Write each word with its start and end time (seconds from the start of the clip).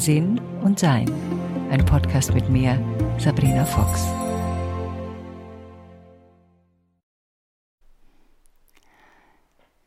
Sinn 0.00 0.40
und 0.62 0.78
Sein. 0.78 1.12
Ein 1.70 1.84
Podcast 1.84 2.32
mit 2.32 2.48
mir, 2.48 2.82
Sabrina 3.18 3.66
Fox. 3.66 4.06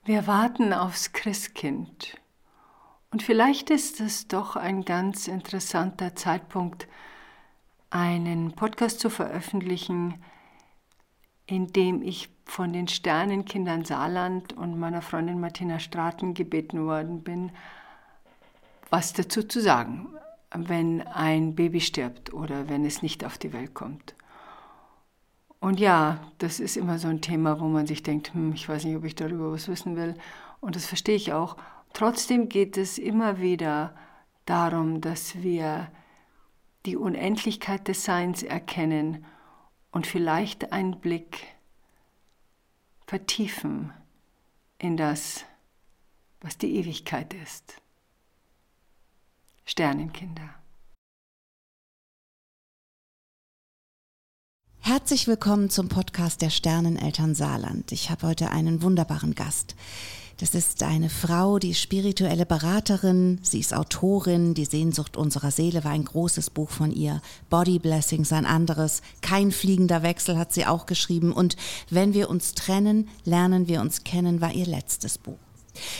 Wir 0.06 0.28
warten 0.28 0.72
aufs 0.72 1.14
Christkind. 1.14 2.16
Und 3.10 3.24
vielleicht 3.24 3.72
ist 3.72 4.02
es 4.02 4.28
doch 4.28 4.56
ein 4.56 4.86
ganz 4.86 5.28
interessanter 5.28 6.16
Zeitpunkt, 6.16 6.88
einen 7.90 8.52
Podcast 8.52 9.00
zu 9.00 9.10
veröffentlichen, 9.10 10.24
in 11.48 11.74
dem 11.74 12.04
ich 12.04 12.30
von 12.46 12.72
den 12.72 12.88
Sternenkindern 12.88 13.84
Saarland 13.84 14.54
und 14.54 14.78
meiner 14.78 15.02
Freundin 15.02 15.40
Martina 15.40 15.80
Straten 15.80 16.36
gebeten 16.36 16.86
worden 16.86 17.24
bin, 17.24 17.52
was 18.94 19.12
dazu 19.12 19.42
zu 19.42 19.60
sagen, 19.60 20.08
wenn 20.54 21.02
ein 21.02 21.56
Baby 21.56 21.82
stirbt 21.82 22.32
oder 22.32 22.70
wenn 22.70 22.86
es 22.86 23.02
nicht 23.02 23.26
auf 23.26 23.40
die 23.40 23.52
Welt 23.52 23.74
kommt. 23.74 24.14
Und 25.60 25.80
ja, 25.80 26.32
das 26.38 26.60
ist 26.60 26.78
immer 26.78 27.00
so 27.00 27.08
ein 27.08 27.20
Thema, 27.20 27.60
wo 27.60 27.66
man 27.66 27.88
sich 27.88 28.04
denkt, 28.04 28.36
hm, 28.36 28.54
ich 28.54 28.70
weiß 28.70 28.84
nicht, 28.84 28.96
ob 28.96 29.04
ich 29.04 29.16
darüber 29.16 29.52
was 29.52 29.68
wissen 29.68 29.96
will. 29.96 30.14
Und 30.60 30.76
das 30.76 30.86
verstehe 30.86 31.16
ich 31.16 31.34
auch. 31.34 31.58
Trotzdem 31.94 32.50
geht 32.50 32.78
es 32.78 33.00
immer 33.00 33.42
wieder 33.42 33.96
darum, 34.46 35.02
dass 35.02 35.42
wir 35.42 35.92
die 36.86 36.96
Unendlichkeit 36.96 37.88
des 37.88 38.06
Seins 38.06 38.44
erkennen 38.44 39.26
und 39.90 40.06
vielleicht 40.06 40.72
einen 40.72 41.00
Blick 41.00 41.48
vertiefen 43.08 43.92
in 44.78 44.98
das, 44.98 45.46
was 46.42 46.60
die 46.60 46.76
Ewigkeit 46.76 47.34
ist. 47.34 47.82
Sternenkinder. 49.74 50.54
Herzlich 54.78 55.28
willkommen 55.28 55.72
zum 55.72 55.90
Podcast 55.90 56.44
der 56.44 56.52
Sterneneltern 56.52 57.34
Saarland. 57.34 57.92
Ich 57.92 58.12
habe 58.12 58.28
heute 58.28 58.52
einen 58.52 58.84
wunderbaren 58.84 59.34
Gast. 59.34 59.74
Das 60.38 60.54
ist 60.54 60.84
eine 60.84 61.10
Frau, 61.10 61.58
die 61.58 61.74
spirituelle 61.74 62.46
Beraterin, 62.46 63.40
sie 63.42 63.62
ist 63.62 63.74
Autorin, 63.74 64.54
Die 64.54 64.66
Sehnsucht 64.66 65.18
unserer 65.18 65.50
Seele 65.50 65.84
war 65.84 65.92
ein 65.92 66.06
großes 66.06 66.52
Buch 66.52 66.70
von 66.70 66.92
ihr, 66.92 67.24
Body 67.50 67.80
Blessings 67.80 68.32
ein 68.32 68.46
anderes, 68.46 69.02
Kein 69.22 69.52
fliegender 69.52 70.04
Wechsel 70.04 70.38
hat 70.38 70.54
sie 70.54 70.68
auch 70.68 70.86
geschrieben 70.86 71.32
und 71.32 71.58
Wenn 71.90 72.14
wir 72.14 72.30
uns 72.30 72.54
trennen, 72.54 73.10
lernen 73.24 73.68
wir 73.68 73.82
uns 73.82 74.04
kennen 74.04 74.40
war 74.40 74.54
ihr 74.54 74.68
letztes 74.68 75.18
Buch. 75.18 75.40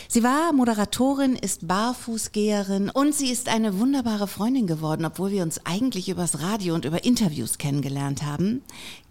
Sie 0.08 0.22
war 0.22 0.52
Moderatorin, 0.52 1.36
ist 1.36 1.66
Barfußgeherin 1.66 2.90
und 2.90 3.14
sie 3.14 3.30
ist 3.30 3.48
eine 3.48 3.78
wunderbare 3.78 4.28
Freundin 4.28 4.66
geworden, 4.66 5.04
obwohl 5.04 5.30
wir 5.30 5.42
uns 5.42 5.64
eigentlich 5.64 6.08
übers 6.08 6.40
Radio 6.40 6.74
und 6.74 6.84
über 6.84 7.04
Interviews 7.04 7.58
kennengelernt 7.58 8.22
haben. 8.22 8.62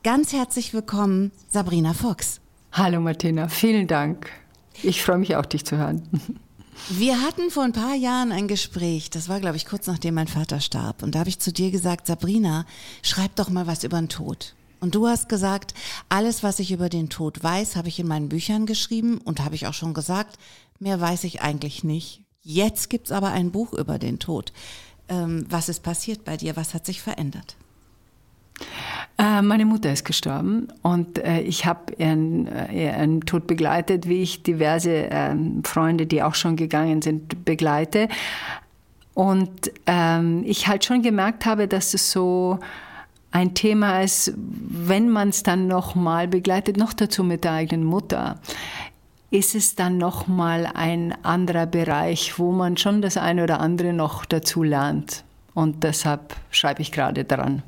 Ganz 0.04 0.34
herzlich 0.34 0.74
willkommen, 0.74 1.32
Sabrina 1.50 1.94
Fox. 1.94 2.40
Hallo 2.72 3.00
Martina, 3.02 3.48
vielen 3.48 3.88
Dank. 3.88 4.30
Ich 4.82 5.04
freue 5.04 5.18
mich 5.18 5.36
auch, 5.36 5.46
dich 5.46 5.66
zu 5.66 5.78
hören. 5.78 6.08
Wir 6.90 7.22
hatten 7.22 7.52
vor 7.52 7.64
ein 7.64 7.72
paar 7.72 7.94
Jahren 7.94 8.32
ein 8.32 8.48
Gespräch, 8.48 9.12
das 9.12 9.30
war, 9.30 9.40
glaube 9.40 9.58
ich, 9.58 9.68
kurz 9.68 9.86
nachdem 9.86 10.16
mein 10.16 10.28
Vater 10.28 10.60
starb. 10.60 11.04
Und 11.04 11.14
da 11.14 11.20
habe 11.20 11.30
ich 11.30 11.40
zu 11.40 11.54
dir 11.54 11.70
gesagt, 11.70 12.08
Sabrina, 12.08 12.66
schreib 13.04 13.36
doch 13.36 13.50
mal 13.50 13.68
was 13.68 13.84
über 13.84 14.00
den 14.00 14.10
Tod. 14.10 14.56
Und 14.84 14.96
du 14.96 15.08
hast 15.08 15.30
gesagt, 15.30 15.74
alles, 16.10 16.44
was 16.44 16.60
ich 16.60 16.74
über 16.74 16.90
den 16.90 17.08
Tod 17.08 17.42
weiß, 17.42 17.78
habe 17.78 17.88
ich 17.88 18.02
in 18.02 18.08
meinen 18.08 18.28
Büchern 18.28 18.66
geschrieben 18.66 19.18
und 19.24 19.40
habe 19.40 19.56
ich 19.56 19.66
auch 19.66 19.74
schon 19.74 19.94
gesagt, 19.94 20.38
mehr 20.78 21.00
weiß 21.00 21.24
ich 21.24 21.42
eigentlich 21.42 21.86
nicht. 21.86 22.26
Jetzt 22.42 22.90
gibt 22.90 23.06
es 23.06 23.14
aber 23.14 23.30
ein 23.30 23.52
Buch 23.52 23.72
über 23.72 23.98
den 23.98 24.20
Tod. 24.20 24.52
Ähm, 25.08 25.46
was 25.48 25.70
ist 25.70 25.84
passiert 25.84 26.26
bei 26.26 26.36
dir? 26.36 26.58
Was 26.58 26.74
hat 26.74 26.86
sich 26.86 27.02
verändert? 27.02 27.56
Äh, 29.18 29.42
meine 29.42 29.66
Mutter 29.66 29.90
ist 29.90 30.04
gestorben 30.04 30.68
und 30.82 31.18
äh, 31.18 31.40
ich 31.40 31.66
habe 31.66 31.94
ihren, 31.98 32.48
äh, 32.48 32.90
ihren, 32.90 33.22
Tod 33.22 33.48
begleitet, 33.48 34.10
wie 34.10 34.22
ich 34.22 34.44
diverse 34.44 35.08
ähm, 35.10 35.64
Freunde, 35.64 36.08
die 36.08 36.22
auch 36.22 36.36
schon 36.36 36.58
gegangen 36.58 37.02
sind, 37.02 37.46
begleite. 37.46 38.10
Und 39.14 39.72
ähm, 39.86 40.44
ich 40.46 40.68
halt 40.68 40.84
schon 40.84 41.02
gemerkt 41.02 41.46
habe, 41.46 41.70
dass 41.70 41.94
es 41.94 42.12
so 42.12 42.60
ein 43.34 43.56
Thema 43.56 44.02
ist, 44.04 44.32
wenn 44.36 45.10
man 45.10 45.30
es 45.30 45.42
dann 45.42 45.66
nochmal 45.66 46.28
begleitet, 46.28 46.78
noch 46.78 46.94
dazu 46.94 47.24
mit 47.24 47.44
der 47.44 47.54
eigenen 47.54 47.84
Mutter, 47.84 48.40
ist 49.32 49.56
es 49.56 49.74
dann 49.74 49.98
nochmal 49.98 50.70
ein 50.72 51.16
anderer 51.26 51.66
Bereich, 51.66 52.38
wo 52.38 52.52
man 52.52 52.78
schon 52.78 53.02
das 53.02 53.18
eine 53.18 53.44
oder 53.44 53.60
andere 53.60 53.92
noch 53.92 54.26
dazu 54.26 54.62
lernt. 54.62 55.24
Und 55.56 55.84
deshalb 55.84 56.36
schreibe 56.52 56.84
ich 56.84 56.92
gerade 56.92 57.26
dran. 57.26 57.64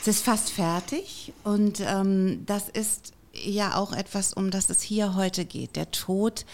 Es 0.00 0.08
ist 0.08 0.24
fast 0.24 0.50
fertig 0.50 1.32
und 1.44 1.80
ähm, 1.80 2.42
das 2.46 2.68
ist 2.68 3.12
ja 3.32 3.76
auch 3.76 3.92
etwas, 3.92 4.32
um 4.32 4.50
das 4.50 4.68
es 4.68 4.82
hier 4.82 5.14
heute 5.14 5.44
geht. 5.44 5.76
Der 5.76 5.92
Tod 5.92 6.44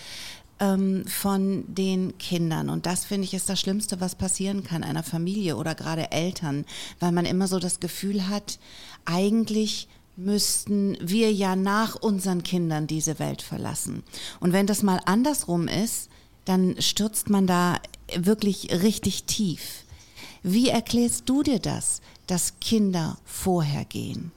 ähm, 0.60 1.04
von 1.06 1.64
den 1.66 2.16
Kindern. 2.18 2.68
Und 2.68 2.86
das 2.86 3.04
finde 3.04 3.24
ich 3.24 3.34
ist 3.34 3.48
das 3.48 3.60
Schlimmste, 3.60 4.00
was 4.00 4.14
passieren 4.14 4.64
kann 4.64 4.84
einer 4.84 5.02
Familie 5.02 5.56
oder 5.56 5.74
gerade 5.74 6.12
Eltern, 6.12 6.64
weil 7.00 7.12
man 7.12 7.24
immer 7.24 7.48
so 7.48 7.58
das 7.58 7.80
Gefühl 7.80 8.28
hat, 8.28 8.58
eigentlich 9.04 9.88
müssten 10.16 10.96
wir 11.00 11.32
ja 11.32 11.56
nach 11.56 11.96
unseren 11.96 12.42
Kindern 12.42 12.86
diese 12.86 13.18
Welt 13.18 13.42
verlassen. 13.42 14.04
Und 14.40 14.52
wenn 14.52 14.66
das 14.66 14.82
mal 14.82 15.00
andersrum 15.06 15.66
ist, 15.66 16.08
dann 16.44 16.80
stürzt 16.80 17.30
man 17.30 17.46
da 17.46 17.80
wirklich 18.16 18.70
richtig 18.82 19.24
tief. 19.24 19.84
Wie 20.42 20.68
erklärst 20.68 21.28
du 21.28 21.42
dir 21.42 21.58
das, 21.58 22.00
dass 22.26 22.60
Kinder 22.60 23.16
vorher 23.24 23.84
gehen? 23.84 24.30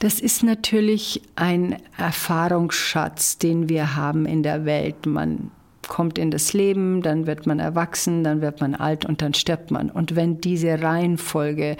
Das 0.00 0.18
ist 0.18 0.42
natürlich 0.42 1.20
ein 1.36 1.76
Erfahrungsschatz, 1.98 3.36
den 3.36 3.68
wir 3.68 3.96
haben 3.96 4.24
in 4.24 4.42
der 4.42 4.64
Welt. 4.64 5.04
Man 5.04 5.50
kommt 5.88 6.18
in 6.18 6.30
das 6.30 6.54
Leben, 6.54 7.02
dann 7.02 7.26
wird 7.26 7.46
man 7.46 7.58
erwachsen, 7.58 8.24
dann 8.24 8.40
wird 8.40 8.62
man 8.62 8.74
alt 8.74 9.04
und 9.04 9.20
dann 9.20 9.34
stirbt 9.34 9.70
man. 9.70 9.90
Und 9.90 10.16
wenn 10.16 10.40
diese 10.40 10.80
Reihenfolge 10.80 11.76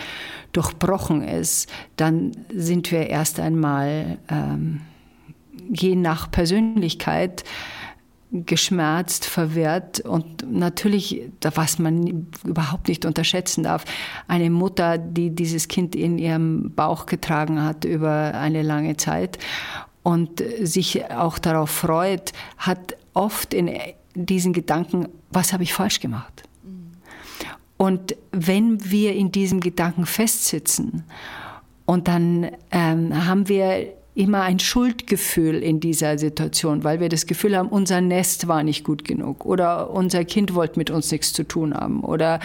durchbrochen 0.53 1.23
ist, 1.23 1.73
dann 1.97 2.33
sind 2.55 2.93
wir 2.93 3.09
erst 3.09 3.41
einmal 3.41 4.19
ähm, 4.29 4.83
je 5.73 5.97
nach 5.97 6.31
Persönlichkeit 6.31 7.43
geschmerzt, 8.33 9.25
verwirrt 9.25 10.01
und 10.01 10.51
natürlich, 10.51 11.31
was 11.41 11.79
man 11.79 12.29
überhaupt 12.45 12.89
nicht 12.89 13.05
unterschätzen 13.05 13.65
darf, 13.65 13.85
eine 14.29 14.51
Mutter, 14.51 14.99
die 14.99 15.31
dieses 15.31 15.67
Kind 15.69 15.97
in 15.97 16.19
ihrem 16.19 16.73
Bauch 16.75 17.07
getragen 17.07 17.63
hat 17.63 17.85
über 17.85 18.35
eine 18.35 18.63
lange 18.63 18.97
Zeit 18.97 19.39
und 20.03 20.43
sich 20.61 21.11
auch 21.11 21.39
darauf 21.39 21.71
freut, 21.71 22.33
hat 22.59 22.97
oft 23.15 23.53
in 23.53 23.71
diesen 24.15 24.53
Gedanken, 24.53 25.09
was 25.31 25.53
habe 25.53 25.65
ich 25.65 25.73
falsch 25.73 26.01
gemacht? 26.01 26.45
Und 27.77 28.15
wenn 28.31 28.91
wir 28.91 29.15
in 29.15 29.33
diesem 29.33 29.61
Gedanken 29.61 30.07
festsitzen 30.07 31.05
und 31.87 32.09
dann 32.09 32.51
ähm, 32.71 33.27
haben 33.27 33.49
wir 33.49 33.95
immer 34.15 34.43
ein 34.43 34.59
Schuldgefühl 34.59 35.63
in 35.63 35.79
dieser 35.79 36.19
Situation, 36.19 36.83
weil 36.83 36.99
wir 36.99 37.09
das 37.09 37.27
Gefühl 37.27 37.57
haben, 37.57 37.69
unser 37.69 38.01
Nest 38.01 38.49
war 38.49 38.65
nicht 38.65 38.83
gut 38.83 39.05
genug 39.05 39.47
oder 39.47 39.91
unser 39.91 40.25
Kind 40.25 40.55
wollte 40.55 40.79
mit 40.79 40.91
uns 40.91 41.13
nichts 41.13 41.33
zu 41.33 41.45
tun 41.45 41.75
haben 41.75 42.01
oder 42.01 42.41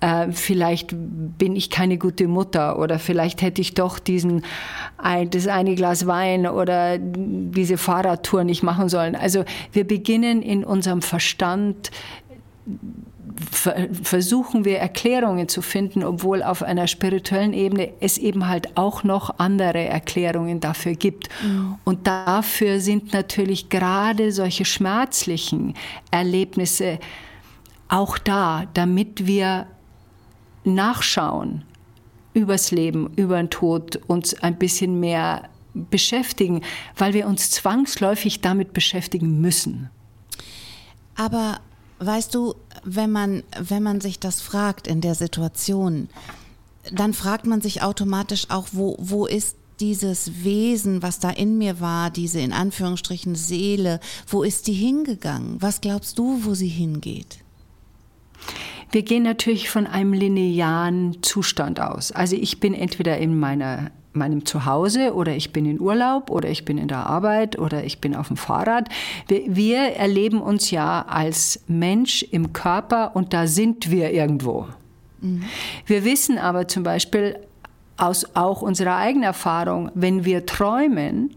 äh, 0.00 0.28
vielleicht 0.32 0.94
bin 1.38 1.56
ich 1.56 1.68
keine 1.68 1.98
gute 1.98 2.26
Mutter 2.26 2.78
oder 2.78 2.98
vielleicht 2.98 3.42
hätte 3.42 3.60
ich 3.60 3.74
doch 3.74 3.98
diesen 3.98 4.42
das 5.30 5.46
eine 5.46 5.74
Glas 5.74 6.06
Wein 6.06 6.46
oder 6.46 6.98
diese 6.98 7.78
Fahrradtour 7.78 8.44
nicht 8.44 8.62
machen 8.62 8.88
sollen. 8.88 9.14
Also 9.16 9.44
wir 9.72 9.86
beginnen 9.86 10.42
in 10.42 10.64
unserem 10.64 11.00
Verstand 11.00 11.90
versuchen 14.02 14.64
wir 14.64 14.78
Erklärungen 14.78 15.48
zu 15.48 15.62
finden, 15.62 16.04
obwohl 16.04 16.42
auf 16.42 16.62
einer 16.62 16.86
spirituellen 16.86 17.52
Ebene 17.52 17.92
es 18.00 18.18
eben 18.18 18.48
halt 18.48 18.76
auch 18.76 19.02
noch 19.02 19.38
andere 19.38 19.84
Erklärungen 19.84 20.60
dafür 20.60 20.94
gibt. 20.94 21.28
Mhm. 21.42 21.76
Und 21.84 22.06
dafür 22.06 22.80
sind 22.80 23.12
natürlich 23.12 23.68
gerade 23.68 24.32
solche 24.32 24.64
schmerzlichen 24.64 25.74
Erlebnisse 26.10 26.98
auch 27.88 28.18
da, 28.18 28.66
damit 28.74 29.26
wir 29.26 29.66
nachschauen 30.64 31.62
übers 32.34 32.70
Leben, 32.70 33.12
über 33.16 33.36
den 33.36 33.50
Tod, 33.50 33.96
uns 34.06 34.34
ein 34.42 34.56
bisschen 34.56 35.00
mehr 35.00 35.48
beschäftigen, 35.72 36.62
weil 36.96 37.14
wir 37.14 37.26
uns 37.26 37.50
zwangsläufig 37.50 38.40
damit 38.40 38.72
beschäftigen 38.72 39.40
müssen. 39.40 39.90
Aber 41.16 41.60
Weißt 42.02 42.34
du, 42.34 42.54
wenn 42.84 43.10
man, 43.10 43.42
wenn 43.58 43.82
man 43.82 44.00
sich 44.00 44.18
das 44.18 44.40
fragt 44.40 44.86
in 44.86 45.00
der 45.00 45.14
Situation, 45.14 46.08
dann 46.92 47.12
fragt 47.14 47.46
man 47.46 47.60
sich 47.60 47.82
automatisch 47.82 48.50
auch, 48.50 48.68
wo, 48.72 48.96
wo 48.98 49.26
ist 49.26 49.56
dieses 49.80 50.44
Wesen, 50.44 51.02
was 51.02 51.18
da 51.18 51.30
in 51.30 51.58
mir 51.58 51.80
war, 51.80 52.10
diese 52.10 52.40
in 52.40 52.52
Anführungsstrichen 52.52 53.34
Seele, 53.34 54.00
wo 54.26 54.42
ist 54.42 54.66
die 54.66 54.74
hingegangen? 54.74 55.56
Was 55.60 55.80
glaubst 55.80 56.18
du, 56.18 56.44
wo 56.44 56.54
sie 56.54 56.68
hingeht? 56.68 57.38
Wir 58.92 59.02
gehen 59.02 59.22
natürlich 59.22 59.70
von 59.70 59.86
einem 59.86 60.12
linearen 60.12 61.22
Zustand 61.22 61.80
aus. 61.80 62.12
Also 62.12 62.36
ich 62.36 62.60
bin 62.60 62.74
entweder 62.74 63.18
in 63.18 63.38
meiner 63.38 63.90
meinem 64.12 64.44
Zuhause 64.44 65.14
oder 65.14 65.34
ich 65.36 65.52
bin 65.52 65.66
in 65.66 65.80
Urlaub 65.80 66.30
oder 66.30 66.48
ich 66.48 66.64
bin 66.64 66.78
in 66.78 66.88
der 66.88 67.06
Arbeit 67.06 67.58
oder 67.58 67.84
ich 67.84 68.00
bin 68.00 68.16
auf 68.16 68.28
dem 68.28 68.36
Fahrrad. 68.36 68.88
Wir, 69.28 69.42
wir, 69.46 69.78
erleben 69.78 70.40
uns 70.40 70.70
ja 70.70 71.04
als 71.08 71.62
Mensch 71.68 72.22
im 72.22 72.52
Körper 72.52 73.14
und 73.14 73.32
da 73.32 73.46
sind 73.46 73.90
wir 73.90 74.12
irgendwo. 74.12 74.66
Mhm. 75.20 75.44
Wir 75.86 76.04
wissen 76.04 76.38
aber 76.38 76.66
zum 76.66 76.82
Beispiel 76.82 77.38
aus 77.96 78.34
auch 78.34 78.62
unserer 78.62 78.96
eigenen 78.96 79.24
Erfahrung, 79.24 79.90
wenn 79.94 80.24
wir 80.24 80.46
träumen, 80.46 81.36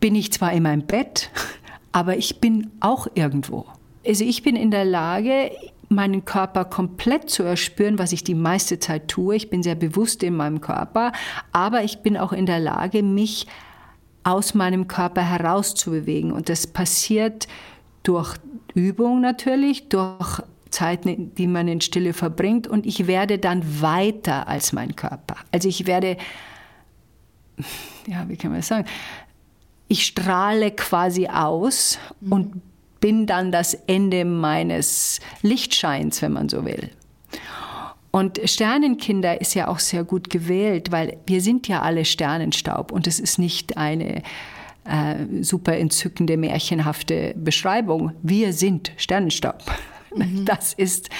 bin 0.00 0.14
ich 0.14 0.32
zwar 0.32 0.52
in 0.52 0.62
meinem 0.62 0.82
Bett, 0.82 1.30
aber 1.92 2.16
ich 2.16 2.40
bin 2.40 2.70
auch 2.80 3.08
irgendwo. 3.14 3.66
Also 4.06 4.24
ich 4.24 4.42
bin 4.42 4.56
in 4.56 4.70
der 4.70 4.84
Lage, 4.84 5.50
meinen 5.88 6.24
Körper 6.24 6.64
komplett 6.64 7.30
zu 7.30 7.42
erspüren, 7.42 7.98
was 7.98 8.12
ich 8.12 8.24
die 8.24 8.34
meiste 8.34 8.78
Zeit 8.78 9.08
tue. 9.08 9.36
Ich 9.36 9.50
bin 9.50 9.62
sehr 9.62 9.74
bewusst 9.74 10.22
in 10.22 10.36
meinem 10.36 10.60
Körper, 10.60 11.12
aber 11.52 11.82
ich 11.82 11.98
bin 11.98 12.16
auch 12.16 12.32
in 12.32 12.46
der 12.46 12.60
Lage, 12.60 13.02
mich 13.02 13.46
aus 14.24 14.54
meinem 14.54 14.88
Körper 14.88 15.22
herauszubewegen. 15.22 16.32
Und 16.32 16.48
das 16.48 16.66
passiert 16.66 17.48
durch 18.02 18.36
Übung 18.74 19.20
natürlich, 19.20 19.88
durch 19.88 20.42
Zeiten, 20.70 21.34
die 21.34 21.46
man 21.46 21.68
in 21.68 21.80
Stille 21.80 22.12
verbringt. 22.12 22.66
Und 22.66 22.86
ich 22.86 23.06
werde 23.06 23.38
dann 23.38 23.80
weiter 23.80 24.48
als 24.48 24.72
mein 24.72 24.96
Körper. 24.96 25.36
Also 25.50 25.68
ich 25.68 25.86
werde, 25.86 26.18
ja, 28.06 28.28
wie 28.28 28.36
kann 28.36 28.50
man 28.50 28.60
das 28.60 28.68
sagen? 28.68 28.86
Ich 29.88 30.04
strahle 30.04 30.70
quasi 30.72 31.28
aus 31.28 31.98
mhm. 32.20 32.32
und 32.32 32.62
bin 33.00 33.26
dann 33.26 33.52
das 33.52 33.74
Ende 33.74 34.24
meines 34.24 35.20
Lichtscheins, 35.42 36.22
wenn 36.22 36.32
man 36.32 36.48
so 36.48 36.64
will. 36.64 36.90
Und 38.10 38.40
Sternenkinder 38.44 39.40
ist 39.40 39.54
ja 39.54 39.68
auch 39.68 39.78
sehr 39.78 40.02
gut 40.02 40.30
gewählt, 40.30 40.90
weil 40.90 41.18
wir 41.26 41.40
sind 41.40 41.68
ja 41.68 41.82
alle 41.82 42.04
Sternenstaub 42.04 42.90
und 42.90 43.06
es 43.06 43.20
ist 43.20 43.38
nicht 43.38 43.76
eine 43.76 44.22
äh, 44.84 45.42
super 45.42 45.76
entzückende, 45.76 46.36
märchenhafte 46.36 47.34
Beschreibung. 47.36 48.12
Wir 48.22 48.52
sind 48.52 48.92
Sternenstaub. 48.96 49.62
Mhm. 50.14 50.44
Das 50.46 50.72
ist, 50.72 51.10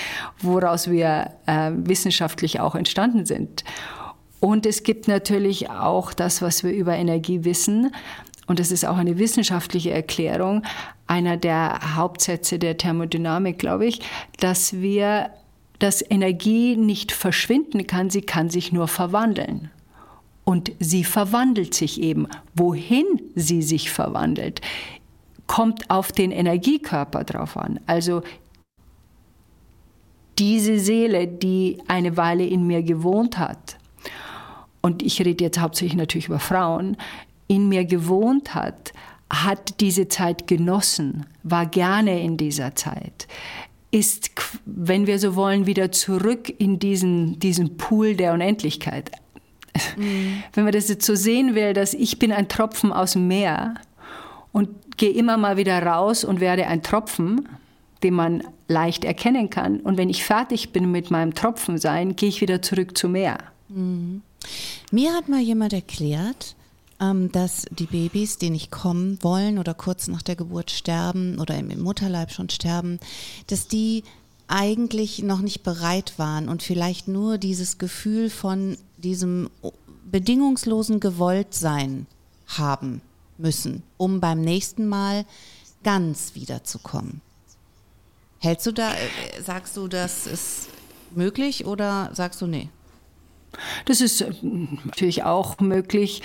woraus 0.40 0.90
wir 0.90 1.32
äh, 1.46 1.70
wissenschaftlich 1.74 2.60
auch 2.60 2.74
entstanden 2.74 3.26
sind. 3.26 3.64
Und 4.40 4.64
es 4.66 4.82
gibt 4.82 5.08
natürlich 5.08 5.68
auch 5.68 6.14
das, 6.14 6.40
was 6.40 6.64
wir 6.64 6.72
über 6.72 6.96
Energie 6.96 7.44
wissen. 7.44 7.92
Und 8.48 8.58
das 8.58 8.72
ist 8.72 8.84
auch 8.84 8.96
eine 8.96 9.18
wissenschaftliche 9.18 9.90
Erklärung, 9.90 10.62
einer 11.06 11.36
der 11.36 11.96
Hauptsätze 11.96 12.58
der 12.58 12.76
Thermodynamik, 12.76 13.58
glaube 13.58 13.86
ich, 13.86 14.00
dass 14.40 14.72
wir, 14.72 15.30
dass 15.78 16.02
Energie 16.10 16.74
nicht 16.74 17.12
verschwinden 17.12 17.86
kann, 17.86 18.10
sie 18.10 18.22
kann 18.22 18.50
sich 18.50 18.72
nur 18.72 18.88
verwandeln. 18.88 19.70
Und 20.44 20.72
sie 20.80 21.04
verwandelt 21.04 21.74
sich 21.74 22.00
eben. 22.00 22.26
Wohin 22.54 23.04
sie 23.34 23.60
sich 23.60 23.90
verwandelt, 23.90 24.62
kommt 25.46 25.90
auf 25.90 26.10
den 26.10 26.30
Energiekörper 26.30 27.24
drauf 27.24 27.58
an. 27.58 27.80
Also 27.86 28.22
diese 30.38 30.78
Seele, 30.78 31.26
die 31.26 31.78
eine 31.86 32.16
Weile 32.16 32.46
in 32.46 32.66
mir 32.66 32.82
gewohnt 32.82 33.38
hat, 33.38 33.76
und 34.80 35.02
ich 35.02 35.20
rede 35.20 35.44
jetzt 35.44 35.60
hauptsächlich 35.60 35.96
natürlich 35.96 36.28
über 36.28 36.38
Frauen, 36.38 36.96
in 37.48 37.68
mir 37.68 37.84
gewohnt 37.84 38.54
hat, 38.54 38.92
hat 39.30 39.80
diese 39.80 40.08
Zeit 40.08 40.46
genossen, 40.46 41.26
war 41.42 41.66
gerne 41.66 42.22
in 42.22 42.36
dieser 42.36 42.74
Zeit, 42.74 43.26
ist, 43.90 44.30
wenn 44.64 45.06
wir 45.06 45.18
so 45.18 45.34
wollen, 45.34 45.66
wieder 45.66 45.90
zurück 45.92 46.52
in 46.58 46.78
diesen, 46.78 47.38
diesen 47.40 47.76
Pool 47.76 48.14
der 48.14 48.34
Unendlichkeit. 48.34 49.10
Mhm. 49.96 50.42
Wenn 50.52 50.64
man 50.64 50.72
das 50.72 50.88
jetzt 50.88 51.06
so 51.06 51.14
sehen 51.14 51.54
will, 51.54 51.72
dass 51.72 51.94
ich 51.94 52.18
bin 52.18 52.32
ein 52.32 52.48
Tropfen 52.48 52.92
aus 52.92 53.12
dem 53.12 53.28
Meer 53.28 53.74
und 54.52 54.68
gehe 54.98 55.10
immer 55.10 55.38
mal 55.38 55.56
wieder 55.56 55.82
raus 55.82 56.24
und 56.24 56.40
werde 56.40 56.66
ein 56.66 56.82
Tropfen, 56.82 57.48
den 58.02 58.14
man 58.14 58.44
leicht 58.68 59.04
erkennen 59.04 59.50
kann. 59.50 59.80
Und 59.80 59.96
wenn 59.96 60.10
ich 60.10 60.24
fertig 60.24 60.70
bin 60.70 60.90
mit 60.90 61.10
meinem 61.10 61.34
Tropfensein, 61.34 62.16
gehe 62.16 62.28
ich 62.28 62.40
wieder 62.40 62.62
zurück 62.62 62.96
zum 62.96 63.12
Meer. 63.12 63.38
Mhm. 63.68 64.22
Mir 64.90 65.14
hat 65.14 65.28
mal 65.28 65.40
jemand 65.40 65.72
erklärt, 65.72 66.54
dass 66.98 67.64
die 67.70 67.86
Babys, 67.86 68.38
die 68.38 68.50
nicht 68.50 68.72
kommen 68.72 69.18
wollen 69.22 69.58
oder 69.58 69.72
kurz 69.74 70.08
nach 70.08 70.22
der 70.22 70.34
Geburt 70.34 70.70
sterben 70.72 71.38
oder 71.38 71.56
im 71.56 71.80
Mutterleib 71.80 72.32
schon 72.32 72.50
sterben, 72.50 72.98
dass 73.46 73.68
die 73.68 74.02
eigentlich 74.48 75.22
noch 75.22 75.40
nicht 75.40 75.62
bereit 75.62 76.14
waren 76.18 76.48
und 76.48 76.62
vielleicht 76.62 77.06
nur 77.06 77.38
dieses 77.38 77.78
Gefühl 77.78 78.30
von 78.30 78.78
diesem 78.96 79.50
bedingungslosen 80.10 81.00
Gewolltsein 81.00 82.06
haben 82.48 83.02
müssen, 83.36 83.82
um 83.98 84.20
beim 84.20 84.40
nächsten 84.40 84.88
Mal 84.88 85.24
ganz 85.84 86.34
wiederzukommen. 86.34 87.20
Hältst 88.40 88.66
du 88.66 88.72
da, 88.72 88.92
äh, 88.94 89.42
sagst 89.42 89.76
du, 89.76 89.86
das 89.86 90.26
ist 90.26 90.68
möglich 91.10 91.66
oder 91.66 92.10
sagst 92.14 92.40
du 92.40 92.46
nee? 92.46 92.68
Das 93.84 94.00
ist 94.00 94.20
äh, 94.20 94.32
natürlich 94.84 95.24
auch 95.24 95.60
möglich 95.60 96.22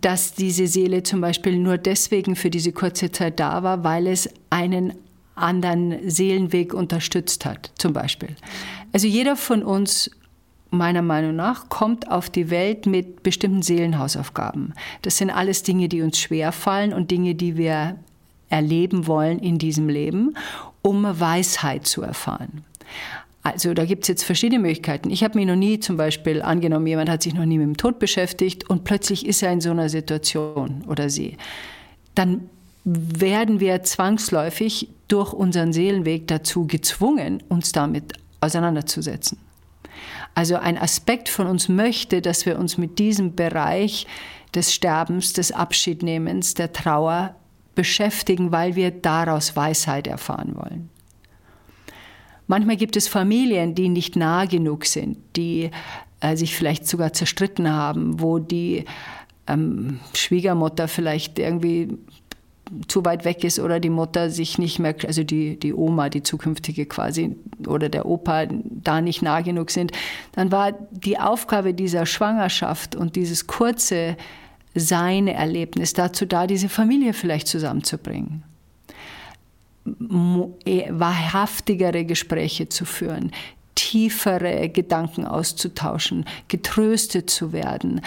dass 0.00 0.34
diese 0.34 0.66
Seele 0.66 1.02
zum 1.02 1.20
Beispiel 1.20 1.58
nur 1.58 1.78
deswegen 1.78 2.36
für 2.36 2.50
diese 2.50 2.72
kurze 2.72 3.10
Zeit 3.10 3.40
da 3.40 3.62
war, 3.62 3.84
weil 3.84 4.06
es 4.06 4.28
einen 4.50 4.94
anderen 5.34 6.08
Seelenweg 6.08 6.74
unterstützt 6.74 7.44
hat, 7.44 7.70
zum 7.78 7.92
Beispiel. 7.92 8.34
Also 8.92 9.06
jeder 9.06 9.36
von 9.36 9.62
uns, 9.62 10.10
meiner 10.70 11.02
Meinung 11.02 11.36
nach, 11.36 11.68
kommt 11.68 12.10
auf 12.10 12.28
die 12.28 12.50
Welt 12.50 12.86
mit 12.86 13.22
bestimmten 13.22 13.62
Seelenhausaufgaben. 13.62 14.74
Das 15.02 15.16
sind 15.16 15.30
alles 15.30 15.62
Dinge, 15.62 15.88
die 15.88 16.02
uns 16.02 16.18
schwerfallen 16.18 16.92
und 16.92 17.10
Dinge, 17.10 17.34
die 17.34 17.56
wir 17.56 17.96
erleben 18.50 19.06
wollen 19.06 19.38
in 19.38 19.58
diesem 19.58 19.88
Leben, 19.88 20.34
um 20.82 21.04
Weisheit 21.04 21.86
zu 21.86 22.02
erfahren. 22.02 22.64
Also 23.42 23.72
da 23.72 23.84
gibt 23.84 24.04
es 24.04 24.08
jetzt 24.08 24.24
verschiedene 24.24 24.60
Möglichkeiten. 24.60 25.10
Ich 25.10 25.24
habe 25.24 25.38
mich 25.38 25.46
noch 25.46 25.56
nie 25.56 25.80
zum 25.80 25.96
Beispiel 25.96 26.42
angenommen, 26.42 26.86
jemand 26.86 27.08
hat 27.08 27.22
sich 27.22 27.34
noch 27.34 27.44
nie 27.46 27.58
mit 27.58 27.66
dem 27.66 27.76
Tod 27.76 27.98
beschäftigt 27.98 28.68
und 28.68 28.84
plötzlich 28.84 29.26
ist 29.26 29.42
er 29.42 29.52
in 29.52 29.60
so 29.60 29.70
einer 29.70 29.88
Situation 29.88 30.84
oder 30.88 31.08
sie. 31.08 31.36
Dann 32.14 32.50
werden 32.84 33.60
wir 33.60 33.82
zwangsläufig 33.82 34.88
durch 35.08 35.32
unseren 35.32 35.72
Seelenweg 35.72 36.26
dazu 36.26 36.66
gezwungen, 36.66 37.42
uns 37.48 37.72
damit 37.72 38.14
auseinanderzusetzen. 38.40 39.38
Also 40.34 40.56
ein 40.56 40.78
Aspekt 40.78 41.28
von 41.28 41.46
uns 41.46 41.68
möchte, 41.68 42.22
dass 42.22 42.46
wir 42.46 42.58
uns 42.58 42.78
mit 42.78 42.98
diesem 42.98 43.34
Bereich 43.34 44.06
des 44.54 44.72
Sterbens, 44.72 45.32
des 45.32 45.52
Abschiednehmens, 45.52 46.54
der 46.54 46.72
Trauer 46.72 47.34
beschäftigen, 47.74 48.52
weil 48.52 48.74
wir 48.74 48.90
daraus 48.90 49.56
Weisheit 49.56 50.06
erfahren 50.06 50.54
wollen. 50.56 50.90
Manchmal 52.48 52.76
gibt 52.76 52.96
es 52.96 53.06
Familien, 53.06 53.74
die 53.74 53.88
nicht 53.88 54.16
nah 54.16 54.46
genug 54.46 54.86
sind, 54.86 55.18
die 55.36 55.70
äh, 56.20 56.36
sich 56.36 56.56
vielleicht 56.56 56.88
sogar 56.88 57.12
zerstritten 57.12 57.70
haben, 57.70 58.20
wo 58.20 58.38
die 58.38 58.84
ähm, 59.46 60.00
Schwiegermutter 60.14 60.88
vielleicht 60.88 61.38
irgendwie 61.38 61.96
zu 62.86 63.04
weit 63.04 63.24
weg 63.24 63.44
ist 63.44 63.60
oder 63.60 63.80
die 63.80 63.90
Mutter 63.90 64.30
sich 64.30 64.58
nicht 64.58 64.78
mehr, 64.78 64.94
also 65.06 65.24
die, 65.24 65.58
die 65.58 65.72
Oma, 65.72 66.08
die 66.08 66.22
zukünftige 66.22 66.86
quasi, 66.86 67.36
oder 67.66 67.88
der 67.88 68.06
Opa 68.06 68.46
da 68.46 69.00
nicht 69.00 69.22
nah 69.22 69.40
genug 69.40 69.70
sind, 69.70 69.92
dann 70.32 70.50
war 70.50 70.72
die 70.90 71.18
Aufgabe 71.18 71.74
dieser 71.74 72.06
Schwangerschaft 72.06 72.94
und 72.94 73.16
dieses 73.16 73.46
kurze 73.46 74.16
Sein-Erlebnis 74.74 75.92
dazu 75.92 76.26
da, 76.26 76.46
diese 76.46 76.68
Familie 76.68 77.12
vielleicht 77.12 77.48
zusammenzubringen. 77.48 78.42
Eh, 80.64 80.86
wahrhaftigere 80.90 82.04
Gespräche 82.04 82.68
zu 82.68 82.84
führen, 82.84 83.32
tiefere 83.74 84.68
Gedanken 84.68 85.24
auszutauschen, 85.24 86.24
getröstet 86.48 87.30
zu 87.30 87.52
werden, 87.52 88.00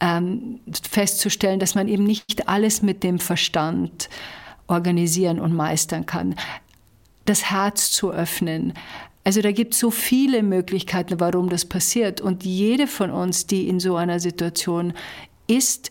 ähm, 0.00 0.60
festzustellen, 0.90 1.60
dass 1.60 1.74
man 1.74 1.88
eben 1.88 2.04
nicht 2.04 2.48
alles 2.48 2.82
mit 2.82 3.04
dem 3.04 3.18
Verstand 3.18 4.08
organisieren 4.66 5.38
und 5.38 5.54
meistern 5.54 6.06
kann, 6.06 6.34
das 7.24 7.50
Herz 7.50 7.92
zu 7.92 8.10
öffnen. 8.10 8.72
Also 9.24 9.40
da 9.42 9.52
gibt 9.52 9.74
es 9.74 9.80
so 9.80 9.90
viele 9.90 10.42
Möglichkeiten, 10.42 11.20
warum 11.20 11.48
das 11.48 11.64
passiert. 11.64 12.20
Und 12.20 12.44
jede 12.44 12.88
von 12.88 13.10
uns, 13.10 13.46
die 13.46 13.68
in 13.68 13.78
so 13.78 13.94
einer 13.94 14.18
Situation 14.18 14.92
ist, 15.46 15.90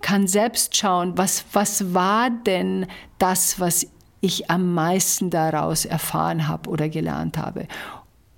kann 0.00 0.26
selbst 0.26 0.76
schauen, 0.76 1.18
was, 1.18 1.44
was 1.52 1.92
war 1.92 2.30
denn 2.30 2.86
das, 3.18 3.60
was 3.60 3.88
ich 4.20 4.50
am 4.50 4.74
meisten 4.74 5.30
daraus 5.30 5.84
erfahren 5.84 6.48
habe 6.48 6.68
oder 6.70 6.88
gelernt 6.88 7.38
habe, 7.38 7.68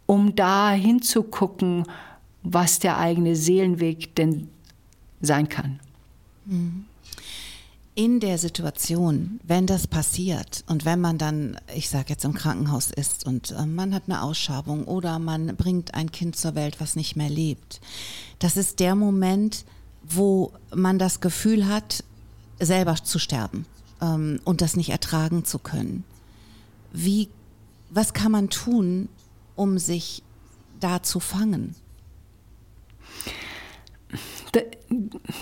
um 0.06 0.34
da 0.34 0.72
hinzugucken, 0.72 1.84
was 2.42 2.78
der 2.78 2.98
eigene 2.98 3.36
Seelenweg 3.36 4.14
denn 4.14 4.48
sein 5.20 5.48
kann. 5.48 5.80
Mhm. 6.46 6.86
in 7.94 8.18
der 8.18 8.38
Situation, 8.38 9.40
wenn 9.42 9.66
das 9.66 9.86
passiert 9.86 10.64
und 10.68 10.86
wenn 10.86 11.00
man 11.00 11.18
dann, 11.18 11.58
ich 11.74 11.90
sage 11.90 12.06
jetzt 12.08 12.24
im 12.24 12.32
Krankenhaus 12.32 12.90
ist 12.90 13.26
und 13.26 13.50
äh, 13.50 13.66
man 13.66 13.94
hat 13.94 14.04
eine 14.06 14.22
Ausschabung 14.22 14.84
oder 14.84 15.18
man 15.18 15.54
bringt 15.56 15.92
ein 15.92 16.10
Kind 16.10 16.34
zur 16.34 16.54
Welt, 16.54 16.80
was 16.80 16.96
nicht 16.96 17.14
mehr 17.16 17.28
lebt, 17.28 17.80
das 18.38 18.56
ist 18.56 18.80
der 18.80 18.94
Moment, 18.94 19.66
wo 20.02 20.52
man 20.74 20.98
das 20.98 21.20
Gefühl 21.20 21.68
hat, 21.68 22.02
selber 22.58 22.94
zu 22.96 23.18
sterben 23.18 23.66
ähm, 24.00 24.40
und 24.44 24.60
das 24.60 24.76
nicht 24.76 24.90
ertragen 24.90 25.44
zu 25.44 25.58
können. 25.58 26.04
Wie, 26.92 27.28
was 27.90 28.12
kann 28.12 28.32
man 28.32 28.50
tun, 28.50 29.08
um 29.56 29.78
sich 29.78 30.22
da 30.80 31.02
zu 31.02 31.20
fangen? 31.20 31.74
Der, 34.54 34.64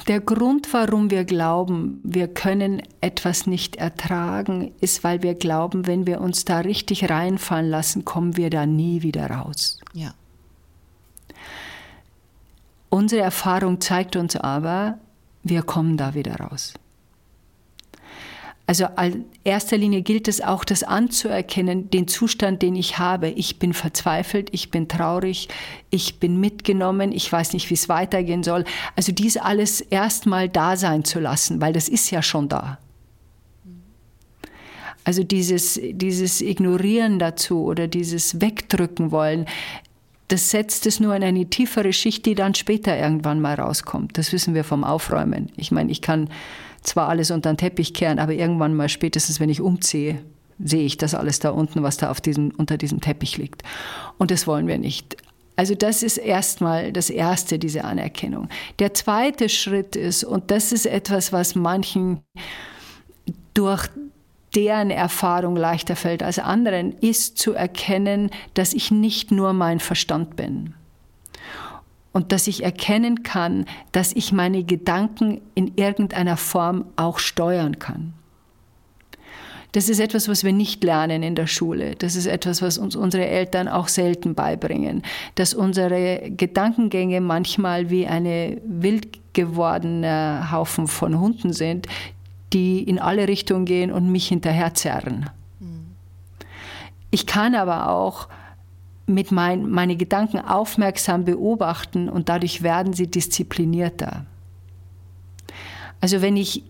der, 0.06 0.20
Grund, 0.20 0.74
warum 0.74 1.10
wir 1.10 1.24
glauben, 1.24 2.00
wir 2.02 2.28
können 2.28 2.82
etwas 3.00 3.46
nicht 3.46 3.76
ertragen, 3.76 4.72
ist, 4.80 5.02
weil 5.02 5.22
wir 5.22 5.34
glauben, 5.34 5.86
wenn 5.86 6.06
wir 6.06 6.20
uns 6.20 6.44
da 6.44 6.58
richtig 6.58 7.08
reinfallen 7.08 7.70
lassen, 7.70 8.04
kommen 8.04 8.36
wir 8.36 8.50
da 8.50 8.66
nie 8.66 9.00
wieder 9.00 9.30
raus. 9.30 9.80
Ja. 9.94 10.12
Unsere 12.90 13.22
Erfahrung 13.22 13.80
zeigt 13.80 14.16
uns 14.16 14.36
aber, 14.36 14.98
wir 15.42 15.62
kommen 15.62 15.96
da 15.96 16.12
wieder 16.12 16.36
raus. 16.36 16.74
Also 18.68 18.87
in 19.02 19.25
erster 19.44 19.78
Linie 19.78 20.02
gilt 20.02 20.28
es 20.28 20.42
auch, 20.42 20.62
das 20.62 20.82
anzuerkennen, 20.82 21.88
den 21.88 22.06
Zustand, 22.06 22.60
den 22.60 22.76
ich 22.76 22.98
habe. 22.98 23.30
Ich 23.30 23.58
bin 23.58 23.72
verzweifelt, 23.72 24.50
ich 24.52 24.70
bin 24.70 24.88
traurig, 24.88 25.48
ich 25.88 26.20
bin 26.20 26.38
mitgenommen, 26.38 27.10
ich 27.10 27.32
weiß 27.32 27.54
nicht, 27.54 27.70
wie 27.70 27.75
es 27.75 27.88
weitergehen 27.88 28.42
soll. 28.42 28.64
Also 28.94 29.10
dies 29.10 29.38
alles 29.38 29.80
erstmal 29.80 30.50
da 30.50 30.76
sein 30.76 31.02
zu 31.04 31.18
lassen, 31.18 31.62
weil 31.62 31.72
das 31.72 31.88
ist 31.88 32.10
ja 32.10 32.20
schon 32.20 32.50
da. 32.50 32.76
Also 35.02 35.25
dieses, 35.25 35.80
dieses 35.82 36.42
Ignorieren 36.42 37.18
dazu 37.18 37.64
oder 37.64 37.88
dieses 37.88 38.42
Wegdrücken 38.42 39.10
wollen, 39.12 39.46
das 40.28 40.50
setzt 40.50 40.84
es 40.84 41.00
nur 41.00 41.16
in 41.16 41.25
eine 41.25 41.46
tiefere 41.46 41.94
Schicht, 41.94 42.26
die 42.26 42.34
dann 42.34 42.54
später 42.54 42.98
irgendwann 42.98 43.40
mal 43.40 43.54
rauskommt. 43.54 44.18
Das 44.18 44.30
wissen 44.34 44.52
wir 44.54 44.62
vom 44.62 44.84
Aufräumen. 44.84 45.50
Ich 45.56 45.70
meine, 45.70 45.90
ich 45.90 46.02
kann 46.02 46.28
zwar 46.82 47.08
alles 47.08 47.30
unter 47.30 47.52
den 47.52 47.56
Teppich 47.56 47.94
kehren, 47.94 48.18
aber 48.18 48.32
irgendwann 48.32 48.75
mal 48.75 48.88
spätestens, 48.88 49.40
wenn 49.40 49.50
ich 49.50 49.61
umziehe, 49.61 50.20
sehe 50.58 50.85
ich 50.85 50.97
das 50.97 51.14
alles 51.14 51.38
da 51.38 51.50
unten, 51.50 51.82
was 51.82 51.97
da 51.97 52.11
auf 52.11 52.20
diesem, 52.20 52.52
unter 52.56 52.76
diesem 52.76 53.00
Teppich 53.00 53.38
liegt. 53.38 53.62
Und 54.18 54.30
das 54.30 54.47
wollen 54.47 54.66
wir 54.66 54.78
nicht. 54.78 55.16
Also 55.56 55.75
das 55.75 56.02
ist 56.02 56.18
erstmal 56.18 56.92
das 56.92 57.11
Erste, 57.11 57.58
diese 57.58 57.85
Anerkennung. 57.85 58.49
Der 58.78 58.94
zweite 58.94 59.49
Schritt 59.49 59.97
ist, 59.97 60.25
und 60.25 60.50
das 60.50 60.73
ist 60.73 60.87
etwas, 60.87 61.32
was 61.32 61.54
manchen 61.54 62.20
durch 63.54 63.88
deren 64.54 64.90
Erfahrung 64.90 65.56
leichter 65.56 65.97
fällt 65.97 66.23
als 66.23 66.38
anderen, 66.38 66.92
ist 66.92 67.38
zu 67.38 67.52
erkennen, 67.52 68.30
dass 68.54 68.73
ich 68.73 68.90
nicht 68.90 69.30
nur 69.30 69.52
mein 69.52 69.80
Verstand 69.80 70.37
bin 70.37 70.75
und 72.12 72.32
dass 72.32 72.46
ich 72.46 72.64
erkennen 72.64 73.22
kann, 73.22 73.66
dass 73.92 74.12
ich 74.12 74.32
meine 74.32 74.64
Gedanken 74.64 75.40
in 75.54 75.72
irgendeiner 75.76 76.36
Form 76.36 76.84
auch 76.96 77.18
steuern 77.18 77.78
kann. 77.78 78.14
Das 79.72 79.90
ist 79.90 80.00
etwas, 80.00 80.28
was 80.28 80.44
wir 80.44 80.52
nicht 80.52 80.82
lernen 80.82 81.22
in 81.22 81.34
der 81.34 81.46
Schule. 81.46 81.94
Das 81.94 82.16
ist 82.16 82.26
etwas, 82.26 82.62
was 82.62 82.78
uns 82.78 82.96
unsere 82.96 83.26
Eltern 83.26 83.68
auch 83.68 83.88
selten 83.88 84.34
beibringen. 84.34 85.02
Dass 85.34 85.52
unsere 85.52 86.30
Gedankengänge 86.30 87.20
manchmal 87.20 87.90
wie 87.90 88.06
eine 88.06 88.60
wild 88.64 89.34
gewordene 89.34 90.50
Haufen 90.50 90.88
von 90.88 91.20
Hunden 91.20 91.52
sind, 91.52 91.86
die 92.54 92.82
in 92.82 92.98
alle 92.98 93.28
Richtungen 93.28 93.66
gehen 93.66 93.92
und 93.92 94.10
mich 94.10 94.28
hinterherzerren. 94.28 95.28
Mhm. 95.60 95.88
Ich 97.10 97.26
kann 97.26 97.54
aber 97.54 97.90
auch 97.90 98.28
mit 99.08 99.32
mein, 99.32 99.68
meine 99.68 99.96
Gedanken 99.96 100.38
aufmerksam 100.38 101.24
beobachten 101.24 102.08
und 102.08 102.28
dadurch 102.28 102.62
werden 102.62 102.92
sie 102.92 103.06
disziplinierter. 103.06 104.26
Also 106.00 106.22
wenn 106.22 106.36
ich 106.36 106.62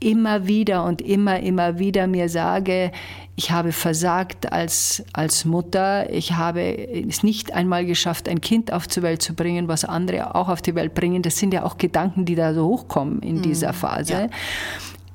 immer 0.00 0.46
wieder 0.46 0.84
und 0.84 1.00
immer, 1.00 1.40
immer 1.40 1.78
wieder 1.78 2.06
mir 2.06 2.28
sage, 2.28 2.90
ich 3.36 3.50
habe 3.50 3.72
versagt 3.72 4.52
als, 4.52 5.04
als 5.12 5.44
Mutter, 5.44 6.10
ich 6.10 6.32
habe 6.32 6.60
es 6.60 7.22
nicht 7.22 7.52
einmal 7.52 7.84
geschafft, 7.86 8.28
ein 8.28 8.40
Kind 8.40 8.72
auf 8.72 8.86
die 8.86 9.02
Welt 9.02 9.22
zu 9.22 9.34
bringen, 9.34 9.68
was 9.68 9.84
andere 9.84 10.34
auch 10.34 10.48
auf 10.48 10.62
die 10.62 10.74
Welt 10.74 10.94
bringen, 10.94 11.22
das 11.22 11.38
sind 11.38 11.54
ja 11.54 11.64
auch 11.64 11.78
Gedanken, 11.78 12.24
die 12.24 12.34
da 12.34 12.54
so 12.54 12.66
hochkommen 12.66 13.20
in 13.20 13.36
mhm. 13.36 13.42
dieser 13.42 13.72
Phase. 13.72 14.28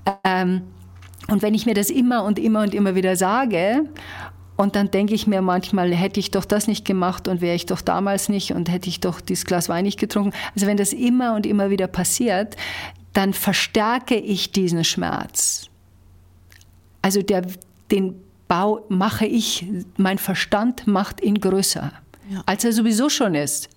Ja. 0.05 0.19
Ähm, 0.23 0.61
und 1.29 1.41
wenn 1.41 1.53
ich 1.53 1.65
mir 1.65 1.75
das 1.75 1.89
immer 1.89 2.23
und 2.23 2.39
immer 2.39 2.61
und 2.63 2.73
immer 2.73 2.95
wieder 2.95 3.15
sage 3.15 3.85
und 4.59 4.75
dann 4.75 4.91
denke 4.91 5.13
ich 5.13 5.25
mir 5.25 5.41
manchmal, 5.41 5.95
hätte 5.95 6.19
ich 6.19 6.31
doch 6.31 6.43
das 6.43 6.67
nicht 6.67 6.83
gemacht 6.83 7.29
und 7.29 7.39
wäre 7.39 7.55
ich 7.55 7.65
doch 7.65 7.79
damals 7.79 8.27
nicht 8.27 8.51
und 8.51 8.69
hätte 8.69 8.89
ich 8.89 8.99
doch 8.99 9.21
dieses 9.21 9.45
Glas 9.45 9.69
Wein 9.69 9.85
nicht 9.85 9.97
getrunken. 9.97 10.33
Also 10.53 10.67
wenn 10.67 10.75
das 10.75 10.91
immer 10.91 11.33
und 11.33 11.45
immer 11.45 11.69
wieder 11.69 11.87
passiert, 11.87 12.57
dann 13.13 13.31
verstärke 13.31 14.15
ich 14.15 14.51
diesen 14.51 14.83
Schmerz. 14.83 15.67
Also 17.01 17.21
der, 17.21 17.47
den 17.89 18.15
Bau 18.49 18.83
mache 18.89 19.25
ich, 19.25 19.65
mein 19.95 20.17
Verstand 20.17 20.87
macht 20.87 21.21
ihn 21.21 21.39
größer, 21.39 21.93
ja. 22.29 22.43
als 22.45 22.65
er 22.65 22.73
sowieso 22.73 23.07
schon 23.07 23.35
ist. 23.35 23.69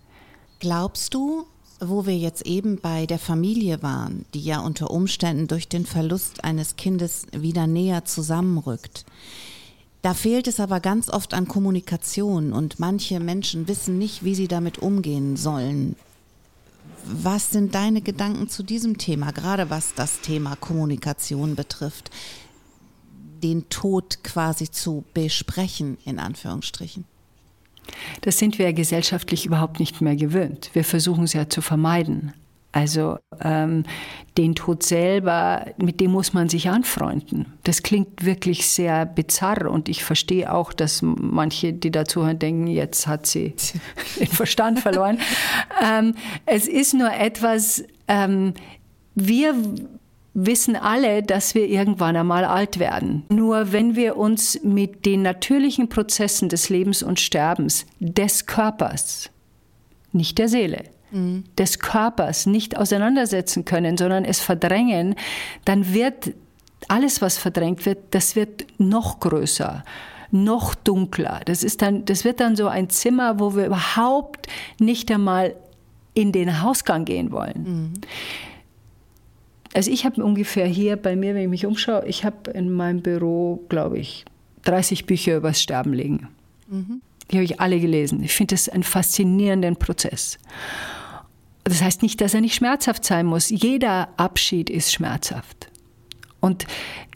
Glaubst 0.59 1.15
du, 1.15 1.47
wo 1.79 2.07
wir 2.07 2.17
jetzt 2.17 2.45
eben 2.45 2.81
bei 2.81 3.07
der 3.07 3.21
Familie 3.21 3.85
waren, 3.85 4.25
die 4.35 4.43
ja 4.43 4.59
unter 4.59 4.91
Umständen 4.91 5.47
durch 5.47 5.69
den 5.69 5.87
Verlust 5.87 6.43
eines 6.43 6.75
Kindes 6.75 7.29
wieder 7.31 7.69
näher 7.69 8.05
zusammenrückt, 8.05 9.05
da 10.03 10.15
fehlt 10.15 10.49
es 10.49 10.59
aber 10.59 10.81
ganz 10.81 11.09
oft 11.09 11.33
an 11.33 11.47
Kommunikation 11.47 12.53
und 12.53 12.81
manche 12.81 13.21
Menschen 13.21 13.69
wissen 13.69 13.99
nicht, 13.99 14.25
wie 14.25 14.35
sie 14.35 14.49
damit 14.49 14.79
umgehen 14.79 15.37
sollen. 15.37 15.95
Was 17.05 17.51
sind 17.51 17.75
deine 17.75 18.01
Gedanken 18.01 18.49
zu 18.49 18.63
diesem 18.63 18.99
Thema, 18.99 19.31
gerade 19.33 19.71
was 19.71 19.95
das 19.95 20.21
Thema 20.21 20.57
Kommunikation 20.57 21.55
betrifft? 21.55 22.11
Den 23.43 23.69
Tod 23.69 24.23
quasi 24.23 24.71
zu 24.71 25.05
besprechen, 25.15 25.99
in 26.05 26.19
Anführungsstrichen. 26.19 27.05
Das 28.21 28.39
sind 28.39 28.59
wir 28.59 28.67
ja 28.67 28.73
gesellschaftlich 28.73 29.47
überhaupt 29.47 29.81
nicht 29.81 30.01
mehr 30.01 30.17
gewöhnt. 30.17 30.71
Wir 30.73 30.85
versuchen 30.85 31.25
es 31.25 31.33
ja 31.33 31.49
zu 31.49 31.61
vermeiden. 31.61 32.33
Also 32.73 33.19
ähm, 33.43 33.85
den 34.39 34.55
Tod 34.55 34.83
selber, 34.83 35.67
mit 35.77 36.01
dem 36.01 36.11
muss 36.11 36.33
man 36.33 36.49
sich 36.49 36.71
anfreunden. 36.71 37.53
Das 37.65 37.83
klingt 37.83 38.25
wirklich 38.25 38.67
sehr 38.67 39.05
bizarr 39.05 39.71
und 39.71 39.91
ich 39.91 40.03
verstehe 40.03 40.53
auch, 40.53 40.73
dass 40.73 41.03
manche, 41.03 41.75
die 41.75 41.91
dazuhören, 41.91 42.39
denken, 42.39 42.67
jetzt 42.67 43.07
hat 43.07 43.27
sie 43.27 43.55
den 44.19 44.27
Verstand 44.27 44.81
verloren. 44.81 45.19
ähm, 45.85 46.15
es 46.47 46.67
ist 46.67 46.95
nur 46.95 47.13
etwas, 47.13 47.85
ähm, 48.09 48.55
wir 49.15 49.55
wissen 50.35 50.77
alle, 50.77 51.23
dass 51.23 51.55
wir 51.55 51.69
irgendwann 51.69 52.17
einmal 52.17 52.47
alt 52.47 52.79
werden. 52.79 53.25
Nur 53.29 53.73
wenn 53.73 53.97
wir 53.97 54.17
uns 54.17 54.59
mit 54.63 55.05
den 55.05 55.21
natürlichen 55.21 55.91
Prozessen 55.91 56.49
des 56.49 56.71
Lebens 56.71 57.03
und 57.03 57.21
Sterbens 57.21 57.85
des 58.01 58.47
Körpers, 58.47 59.31
nicht 60.13 60.39
der 60.39 60.49
Seele, 60.49 60.85
mhm. 61.13 61.45
des 61.59 61.79
Körpers 61.79 62.47
nicht 62.47 62.77
auseinandersetzen 62.77 63.65
können, 63.65 63.97
sondern 63.97 64.25
es 64.25 64.41
verdrängen, 64.41 65.15
dann 65.65 65.93
wird 65.93 66.33
alles, 66.89 67.23
was 67.23 67.39
verdrängt 67.39 67.87
wird, 67.87 67.99
das 68.11 68.35
wird 68.35 68.67
noch 68.79 69.21
größer 69.21 69.85
noch 70.33 70.75
dunkler. 70.75 71.43
Das, 71.45 71.63
ist 71.63 71.83
dann, 71.83 72.07
das 72.07 72.25
wird 72.25 72.41
dann 72.41 72.57
so 72.57 72.67
ein 72.67 72.89
Zimmer, 72.89 73.39
wo 73.39 73.55
wir 73.55 73.67
überhaupt 73.67 74.49
nicht 74.81 75.11
einmal 75.13 75.55
in 76.15 76.33
den 76.33 76.63
Hausgang 76.63 77.05
gehen 77.05 77.31
wollen. 77.31 77.63
Mhm. 77.65 77.93
Also 79.75 79.91
ich 79.91 80.05
habe 80.05 80.23
ungefähr 80.23 80.67
hier 80.67 80.97
bei 80.97 81.17
mir, 81.17 81.35
wenn 81.35 81.43
ich 81.43 81.49
mich 81.49 81.67
umschaue, 81.67 82.05
ich 82.07 82.25
habe 82.25 82.51
in 82.51 82.73
meinem 82.73 83.03
Büro, 83.03 83.65
glaube 83.69 83.99
ich, 83.99 84.25
30 84.65 85.07
Bücher 85.07 85.37
über 85.37 85.49
das 85.49 85.63
Sterben 85.63 85.93
liegen. 85.93 86.29
Mhm. 86.69 87.01
Die 87.31 87.37
habe 87.37 87.45
ich 87.45 87.61
alle 87.61 87.79
gelesen. 87.81 88.23
Ich 88.23 88.33
finde 88.33 88.55
das 88.55 88.69
einen 88.69 88.83
faszinierenden 88.83 89.77
Prozess. 89.77 90.39
Das 91.65 91.83
heißt 91.83 92.03
nicht, 92.03 92.21
dass 92.21 92.35
er 92.35 92.41
nicht 92.41 92.55
schmerzhaft 92.55 93.05
sein 93.05 93.27
muss. 93.27 93.51
Jeder 93.51 94.09
Abschied 94.17 94.69
ist 94.69 94.93
schmerzhaft. 94.93 95.71
Und 96.41 96.67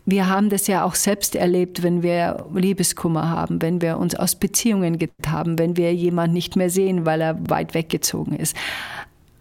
wir 0.05 0.29
haben 0.29 0.51
das 0.51 0.69
ja 0.69 0.85
auch 0.85 0.95
selbst 0.95 1.35
erlebt, 1.35 1.83
wenn 1.83 2.03
wir 2.03 2.47
Liebeskummer 2.55 3.29
haben, 3.29 3.61
wenn 3.61 3.81
wir 3.81 3.99
uns 3.99 4.15
aus 4.15 4.37
Beziehungen 4.37 4.99
getrennt 4.99 5.33
haben, 5.33 5.59
wenn 5.59 5.77
wir 5.77 5.93
jemanden 5.93 6.35
nicht 6.35 6.55
mehr 6.55 6.71
sehen, 6.71 7.05
weil 7.05 7.21
er 7.21 7.51
weit 7.51 7.75
weggezogen 7.75 8.37
ist. 8.37 8.57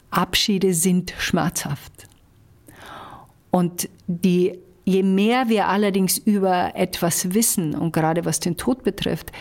Abschiede 0.10 0.74
sind 0.74 1.14
schmerzhaft. 1.20 2.08
Und 3.52 3.90
die, 4.08 4.58
je 4.86 5.04
mehr 5.04 5.50
wir 5.50 5.68
allerdings 5.68 6.18
über 6.18 6.76
etwas 6.76 7.36
wissen, 7.36 7.76
und 7.76 7.94
gerade 7.94 8.26
was 8.26 8.40
den 8.40 8.58
Tod 8.58 8.82
betrifft, 8.84 9.32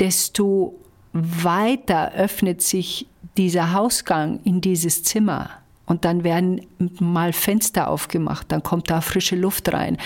desto 0.00 0.74
weiter 1.12 2.12
öffnet 2.12 2.60
sich 2.60 3.06
dieser 3.38 3.72
Hausgang 3.72 4.40
in 4.42 4.60
dieses 4.60 5.02
Zimmer 5.04 5.50
Und 5.86 6.04
dann 6.04 6.22
werden 6.22 6.66
mal 7.00 7.32
Fenster 7.32 7.88
aufgemacht, 7.88 8.52
dann 8.52 8.62
kommt 8.62 8.90
da 8.90 9.00
frische 9.00 9.36
Luft 9.36 9.72
rein. 9.72 9.96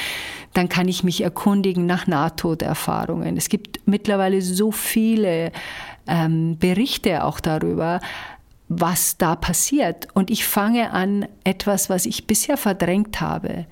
Dann 0.54 0.68
kann 0.68 0.86
ich 0.86 1.02
mich 1.02 1.22
erkundigen 1.22 1.86
nach 1.86 2.06
Nahtoderfahrungen. 2.06 3.36
Es 3.36 3.48
gibt 3.48 3.80
mittlerweile 3.84 4.42
so 4.42 4.70
viele 4.70 5.50
ähm, 6.06 6.56
Berichte 6.58 7.24
auch 7.24 7.40
darüber, 7.40 7.98
was 8.68 9.16
da 9.18 9.34
passiert. 9.34 10.06
Und 10.14 10.30
ich 10.30 10.44
fange 10.44 10.92
an, 10.92 11.26
etwas, 11.42 11.90
was 11.90 12.06
ich 12.06 12.28
bisher 12.28 12.56
verdrängt 12.56 13.20
habe, 13.20 13.66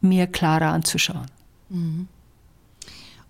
mir 0.00 0.26
klarer 0.26 0.72
anzuschauen. 0.72 1.26
Mhm. 1.68 2.08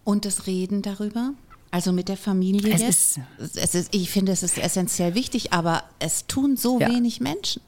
Und 0.05 0.25
das 0.25 0.47
Reden 0.47 0.83
darüber? 0.83 1.33
Also 1.73 1.91
mit 1.91 2.09
der 2.09 2.19
Familie 2.19 2.75
es 2.75 2.83
jetzt? 2.83 3.19
Ist, 3.39 3.57
es 3.57 3.75
ist, 3.75 3.95
ich 3.95 4.11
finde, 4.11 4.31
es 4.31 4.43
ist 4.43 4.59
essentiell 4.59 5.15
wichtig, 5.15 5.55
aber 5.55 5.83
es 5.99 6.27
tun 6.27 6.59
so 6.59 6.79
ja. 6.79 6.89
wenig 6.89 7.21
Menschen. 7.21 7.63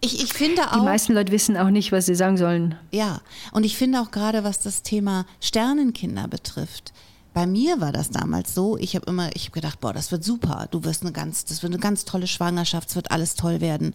Ich, 0.00 0.22
ich 0.22 0.32
finde 0.32 0.70
auch. 0.70 0.78
Die 0.78 0.84
meisten 0.84 1.12
Leute 1.12 1.32
wissen 1.32 1.56
auch 1.56 1.70
nicht, 1.70 1.90
was 1.90 2.06
sie 2.06 2.14
sagen 2.14 2.36
sollen. 2.36 2.76
Ja, 2.92 3.22
und 3.50 3.64
ich 3.64 3.76
finde 3.76 4.00
auch 4.00 4.12
gerade, 4.12 4.44
was 4.44 4.60
das 4.60 4.82
Thema 4.82 5.26
Sternenkinder 5.40 6.28
betrifft. 6.28 6.92
Bei 7.34 7.44
mir 7.44 7.80
war 7.80 7.90
das 7.90 8.10
damals 8.10 8.54
so, 8.54 8.78
ich 8.78 8.94
habe 8.94 9.06
immer, 9.10 9.34
ich 9.34 9.46
habe 9.46 9.54
gedacht, 9.54 9.80
boah, 9.80 9.92
das 9.92 10.12
wird 10.12 10.22
super, 10.22 10.68
du 10.70 10.84
wirst 10.84 11.02
eine 11.02 11.12
ganz, 11.12 11.44
das 11.44 11.64
wird 11.64 11.72
eine 11.72 11.80
ganz 11.80 12.04
tolle 12.04 12.28
Schwangerschaft, 12.28 12.90
es 12.90 12.96
wird 12.96 13.10
alles 13.10 13.34
toll 13.34 13.60
werden. 13.60 13.94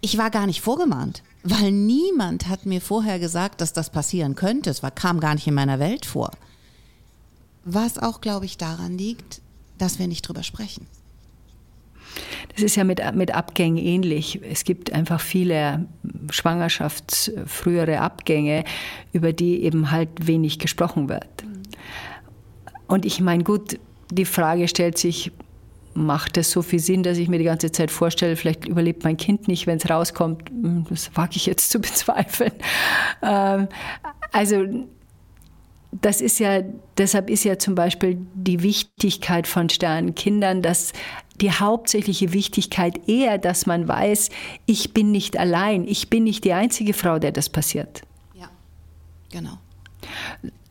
Ich 0.00 0.18
war 0.18 0.30
gar 0.30 0.46
nicht 0.46 0.60
vorgemahnt, 0.60 1.22
weil 1.44 1.70
niemand 1.70 2.48
hat 2.48 2.66
mir 2.66 2.80
vorher 2.80 3.20
gesagt, 3.20 3.60
dass 3.60 3.72
das 3.72 3.90
passieren 3.90 4.34
könnte. 4.34 4.70
Es 4.70 4.82
war, 4.82 4.90
kam 4.90 5.20
gar 5.20 5.34
nicht 5.34 5.46
in 5.46 5.54
meiner 5.54 5.78
Welt 5.78 6.04
vor. 6.04 6.32
Was 7.64 7.98
auch, 7.98 8.20
glaube 8.20 8.46
ich, 8.46 8.58
daran 8.58 8.96
liegt, 8.96 9.40
dass 9.78 9.98
wir 9.98 10.06
nicht 10.06 10.22
drüber 10.22 10.42
sprechen. 10.42 10.86
Das 12.54 12.62
ist 12.62 12.76
ja 12.76 12.84
mit, 12.84 13.00
mit 13.14 13.34
Abgängen 13.34 13.76
ähnlich. 13.76 14.40
Es 14.42 14.64
gibt 14.64 14.92
einfach 14.92 15.20
viele 15.20 15.86
schwangerschaftsfrühere 16.30 18.00
Abgänge, 18.00 18.64
über 19.12 19.32
die 19.32 19.62
eben 19.62 19.90
halt 19.90 20.08
wenig 20.26 20.58
gesprochen 20.58 21.08
wird. 21.08 21.28
Und 22.86 23.04
ich 23.04 23.20
meine, 23.20 23.44
gut, 23.44 23.78
die 24.10 24.24
Frage 24.24 24.66
stellt 24.66 24.98
sich, 24.98 25.30
macht 25.94 26.36
es 26.36 26.50
so 26.50 26.62
viel 26.62 26.78
Sinn, 26.78 27.02
dass 27.02 27.18
ich 27.18 27.28
mir 27.28 27.38
die 27.38 27.44
ganze 27.44 27.70
Zeit 27.70 27.90
vorstelle, 27.90 28.36
vielleicht 28.36 28.66
überlebt 28.66 29.04
mein 29.04 29.16
Kind 29.16 29.48
nicht, 29.48 29.66
wenn 29.66 29.78
es 29.78 29.90
rauskommt. 29.90 30.48
Hm, 30.48 30.86
das 30.88 31.14
wage 31.14 31.36
ich 31.36 31.46
jetzt 31.46 31.70
zu 31.70 31.80
bezweifeln. 31.80 32.52
Ähm, 33.22 33.68
also 34.32 34.64
das 35.90 36.20
ist 36.20 36.38
ja, 36.38 36.62
deshalb 36.98 37.30
ist 37.30 37.44
ja 37.44 37.58
zum 37.58 37.74
Beispiel 37.74 38.18
die 38.34 38.62
Wichtigkeit 38.62 39.46
von 39.46 39.68
Sternenkindern, 39.68 40.62
dass 40.62 40.92
die 41.40 41.50
hauptsächliche 41.50 42.32
Wichtigkeit 42.32 43.08
eher, 43.08 43.38
dass 43.38 43.66
man 43.66 43.88
weiß, 43.88 44.30
ich 44.66 44.92
bin 44.92 45.12
nicht 45.12 45.38
allein, 45.38 45.86
ich 45.86 46.10
bin 46.10 46.24
nicht 46.24 46.44
die 46.44 46.52
einzige 46.52 46.92
Frau, 46.92 47.18
der 47.18 47.32
das 47.32 47.48
passiert. 47.48 48.02
Ja, 48.34 48.48
genau. 49.30 49.58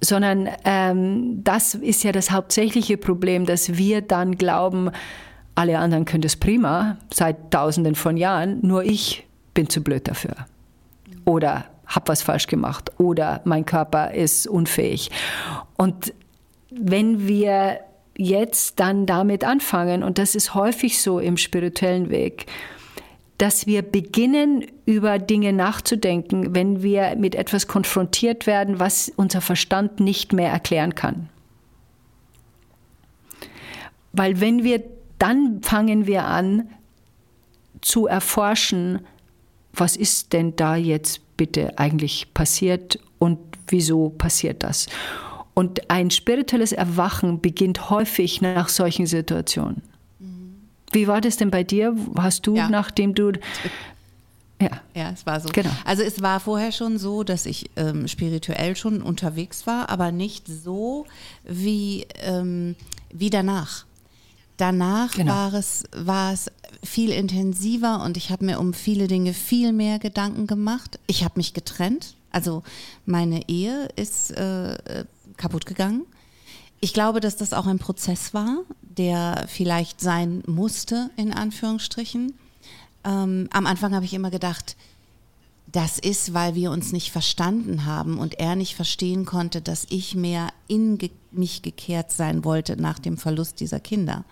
Sondern 0.01 0.50
ähm, 0.65 1.43
das 1.43 1.74
ist 1.74 2.03
ja 2.03 2.12
das 2.12 2.31
hauptsächliche 2.31 2.97
Problem, 2.97 3.45
dass 3.45 3.77
wir 3.77 4.01
dann 4.01 4.38
glauben, 4.38 4.91
alle 5.55 5.79
anderen 5.79 6.05
können 6.05 6.21
das 6.21 6.36
prima, 6.36 6.97
seit 7.12 7.50
tausenden 7.50 7.95
von 7.95 8.17
Jahren, 8.17 8.59
nur 8.62 8.83
ich 8.83 9.25
bin 9.55 9.69
zu 9.69 9.81
blöd 9.81 10.07
dafür. 10.07 10.36
Oder 11.25 11.65
habe 11.88 12.10
was 12.10 12.22
falsch 12.22 12.48
gemacht 12.48 12.91
oder 13.00 13.41
mein 13.46 13.65
Körper 13.65 14.13
ist 14.13 14.48
unfähig. 14.48 15.10
Und 15.77 16.13
wenn 16.70 17.27
wir 17.27 17.79
jetzt 18.17 18.79
dann 18.79 19.06
damit 19.06 19.44
anfangen, 19.44 20.03
und 20.03 20.17
das 20.17 20.36
ist 20.36 20.53
häufig 20.53 21.01
so 21.01 21.20
im 21.20 21.38
spirituellen 21.38 22.10
Weg, 22.10 22.48
dass 23.38 23.67
wir 23.67 23.84
beginnen, 23.84 24.65
über 24.86 25.20
Dinge 25.20 25.53
nachzudenken, 25.53 26.56
wenn 26.56 26.82
wir 26.82 27.15
mit 27.17 27.36
etwas 27.36 27.67
konfrontiert 27.67 28.48
werden, 28.48 28.79
was 28.79 29.12
unser 29.15 29.41
Verstand 29.41 30.00
nicht 30.00 30.34
mehr 30.34 30.51
erklären 30.51 30.96
kann. 30.96 31.29
Weil 34.12 34.41
wenn 34.41 34.63
wir, 34.63 34.82
dann 35.19 35.62
fangen 35.62 36.08
wir 36.08 36.26
an 36.26 36.69
zu 37.82 38.08
erforschen, 38.08 39.06
was 39.77 39.95
ist 39.95 40.33
denn 40.33 40.55
da 40.55 40.75
jetzt 40.75 41.21
bitte 41.37 41.77
eigentlich 41.77 42.33
passiert 42.33 42.99
und 43.19 43.39
wieso 43.67 44.09
passiert 44.09 44.63
das? 44.63 44.87
Und 45.53 45.89
ein 45.89 46.11
spirituelles 46.11 46.71
Erwachen 46.71 47.41
beginnt 47.41 47.89
häufig 47.89 48.41
nach 48.41 48.69
solchen 48.69 49.07
Situationen. 49.07 49.81
Mhm. 50.19 50.55
Wie 50.91 51.07
war 51.07 51.21
das 51.21 51.37
denn 51.37 51.49
bei 51.49 51.63
dir? 51.63 51.95
Hast 52.17 52.45
du, 52.45 52.55
ja. 52.55 52.69
nachdem 52.69 53.15
du 53.15 53.31
ja. 54.59 54.69
ja, 54.95 55.11
es 55.11 55.25
war 55.25 55.39
so. 55.39 55.49
Genau. 55.49 55.69
Also 55.85 56.01
es 56.03 56.21
war 56.21 56.39
vorher 56.39 56.71
schon 56.71 56.97
so, 56.97 57.23
dass 57.23 57.45
ich 57.45 57.69
ähm, 57.75 58.07
spirituell 58.07 58.75
schon 58.75 59.01
unterwegs 59.01 59.67
war, 59.67 59.89
aber 59.89 60.11
nicht 60.11 60.47
so 60.47 61.05
wie, 61.43 62.07
ähm, 62.21 62.75
wie 63.11 63.29
danach. 63.29 63.85
Danach 64.58 65.12
genau. 65.13 65.34
war, 65.34 65.54
es, 65.54 65.84
war 65.96 66.34
es 66.34 66.52
viel 66.84 67.12
intensiver 67.12 68.04
und 68.04 68.17
ich 68.17 68.32
habe 68.32 68.46
mir 68.46 68.60
um 68.60 68.74
viele 68.74 69.08
Dinge 69.08 69.34
viel 69.34 69.72
mehr 69.72 70.00
Gedanken 70.00 70.48
gemacht. 70.48 71.00
Ich 71.06 71.24
habe 71.24 71.36
mich 71.38 71.54
getrennt. 71.54 72.15
Also 72.32 72.63
meine 73.06 73.48
Ehe 73.48 73.88
ist 73.96 74.32
äh, 74.32 75.06
kaputt 75.38 75.65
gegangen. 75.65 76.06
Ich 76.80 76.93
glaube, 76.93 77.20
dass 77.20 77.38
das 77.38 77.54
auch 77.54 77.67
ein 77.67 77.80
Prozess 77.80 78.34
war, 78.34 78.60
der 78.82 79.46
vielleicht 79.48 80.02
sein 80.02 80.43
musste, 80.48 81.10
in 81.17 81.34
Anführungsstrichen. 81.34 82.34
Ähm, 83.04 83.48
am 83.52 83.65
Anfang 83.65 83.96
habe 83.96 84.06
ich 84.06 84.13
immer 84.13 84.32
gedacht, 84.32 84.76
das 85.72 86.00
ist, 86.00 86.34
weil 86.34 86.56
wir 86.56 86.72
uns 86.72 86.91
nicht 86.93 87.12
verstanden 87.12 87.86
haben 87.86 88.20
und 88.20 88.39
er 88.39 88.56
nicht 88.56 88.76
verstehen 88.76 89.26
konnte, 89.26 89.62
dass 89.62 89.86
ich 89.89 90.15
mehr 90.15 90.50
in 90.67 90.98
ge 90.98 91.12
mich 91.32 91.62
gekehrt 91.62 92.12
sein 92.12 92.43
wollte 92.43 92.82
nach 92.82 93.00
dem 93.00 93.17
Verlust 93.17 93.60
dieser 93.60 93.80
Kinder. 93.80 94.24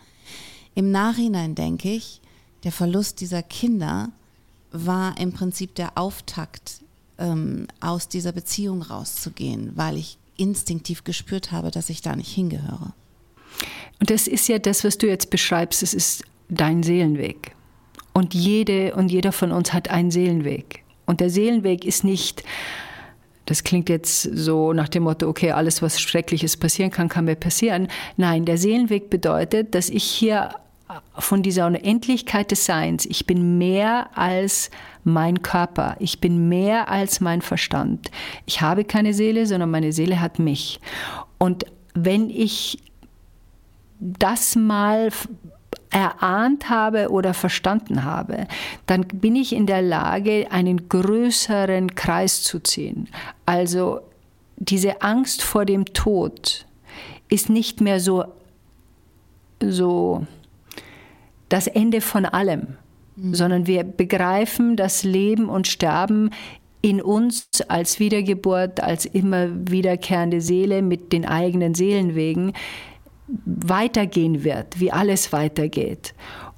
Im 0.75 0.91
Nachhinein 0.91 1.55
denke 1.55 1.89
ich, 1.89 2.21
der 2.63 2.71
Verlust 2.71 3.21
dieser 3.21 3.41
Kinder 3.41 4.09
war 4.71 5.17
im 5.17 5.31
Prinzip 5.31 5.73
der 5.75 5.97
Auftakt, 5.97 6.81
ähm, 7.17 7.67
aus 7.79 8.09
dieser 8.09 8.33
Beziehung 8.33 8.81
rauszugehen, 8.81 9.71
weil 9.75 9.97
ich 9.97 10.17
instinktiv 10.37 11.05
gespürt 11.05 11.51
habe, 11.51 11.71
dass 11.71 11.89
ich 11.89 12.01
da 12.01 12.15
nicht 12.15 12.31
hingehöre. 12.31 12.93
Und 13.99 14.09
das 14.09 14.27
ist 14.27 14.49
ja 14.49 14.59
das, 14.59 14.83
was 14.83 14.97
du 14.97 15.07
jetzt 15.07 15.29
beschreibst, 15.29 15.81
das 15.81 15.93
ist 15.93 16.23
dein 16.49 16.83
Seelenweg. 16.83 17.55
Und 18.13 18.33
jede 18.33 18.95
und 18.95 19.09
jeder 19.09 19.31
von 19.31 19.51
uns 19.51 19.73
hat 19.73 19.89
einen 19.89 20.11
Seelenweg. 20.11 20.83
Und 21.05 21.21
der 21.21 21.29
Seelenweg 21.29 21.85
ist 21.85 22.03
nicht, 22.03 22.43
das 23.45 23.63
klingt 23.63 23.89
jetzt 23.89 24.23
so 24.23 24.73
nach 24.73 24.89
dem 24.89 25.03
Motto, 25.03 25.27
okay, 25.27 25.51
alles, 25.51 25.81
was 25.81 26.01
Schreckliches 26.01 26.57
passieren 26.57 26.91
kann, 26.91 27.09
kann 27.09 27.25
mir 27.25 27.35
passieren. 27.35 27.87
Nein, 28.17 28.45
der 28.45 28.57
Seelenweg 28.57 29.09
bedeutet, 29.09 29.75
dass 29.75 29.89
ich 29.89 30.03
hier 30.03 30.49
von 31.17 31.41
dieser 31.41 31.65
Unendlichkeit 31.65 32.51
des 32.51 32.65
Seins. 32.65 33.05
Ich 33.05 33.25
bin 33.25 33.57
mehr 33.57 34.09
als 34.15 34.69
mein 35.03 35.41
Körper. 35.41 35.95
Ich 35.99 36.21
bin 36.21 36.47
mehr 36.49 36.89
als 36.89 37.21
mein 37.21 37.41
Verstand. 37.41 38.11
Ich 38.45 38.61
habe 38.61 38.83
keine 38.83 39.13
Seele, 39.13 39.45
sondern 39.45 39.71
meine 39.71 39.93
Seele 39.93 40.21
hat 40.21 40.39
mich. 40.39 40.79
Und 41.37 41.65
wenn 41.93 42.29
ich 42.29 42.79
das 43.99 44.55
mal 44.55 45.09
erahnt 45.89 46.69
habe 46.69 47.09
oder 47.09 47.33
verstanden 47.33 48.03
habe, 48.03 48.47
dann 48.85 49.07
bin 49.07 49.35
ich 49.35 49.53
in 49.53 49.65
der 49.65 49.81
Lage, 49.81 50.51
einen 50.51 50.89
größeren 50.89 51.95
Kreis 51.95 52.43
zu 52.43 52.59
ziehen. 52.59 53.07
Also 53.45 54.01
diese 54.57 55.01
Angst 55.01 55.41
vor 55.41 55.65
dem 55.65 55.85
Tod 55.85 56.65
ist 57.29 57.49
nicht 57.49 57.81
mehr 57.81 57.99
so, 57.99 58.25
so 59.61 60.25
das 61.55 61.67
Ende 61.67 62.01
von 62.01 62.25
allem, 62.25 62.75
mhm. 63.15 63.33
sondern 63.33 63.65
wir 63.65 63.85
begreifen 63.85 64.75
das 64.75 65.05
Leben 65.05 65.47
und 65.47 65.67
Sterben 65.67 66.31
in 66.81 67.01
uns 67.01 67.47
als 67.69 67.97
Wiedergeburt, 68.01 68.83
als 68.83 69.05
immer 69.05 69.47
wiederkehrende 69.71 70.41
Seele 70.41 70.81
mit 70.81 71.13
den 71.13 71.25
eigenen 71.25 71.73
Seelenwegen 71.73 72.51
weitergehen 73.45 74.43
wird, 74.43 74.81
wie 74.81 74.91
alles 74.91 75.31
weitergeht. 75.31 76.13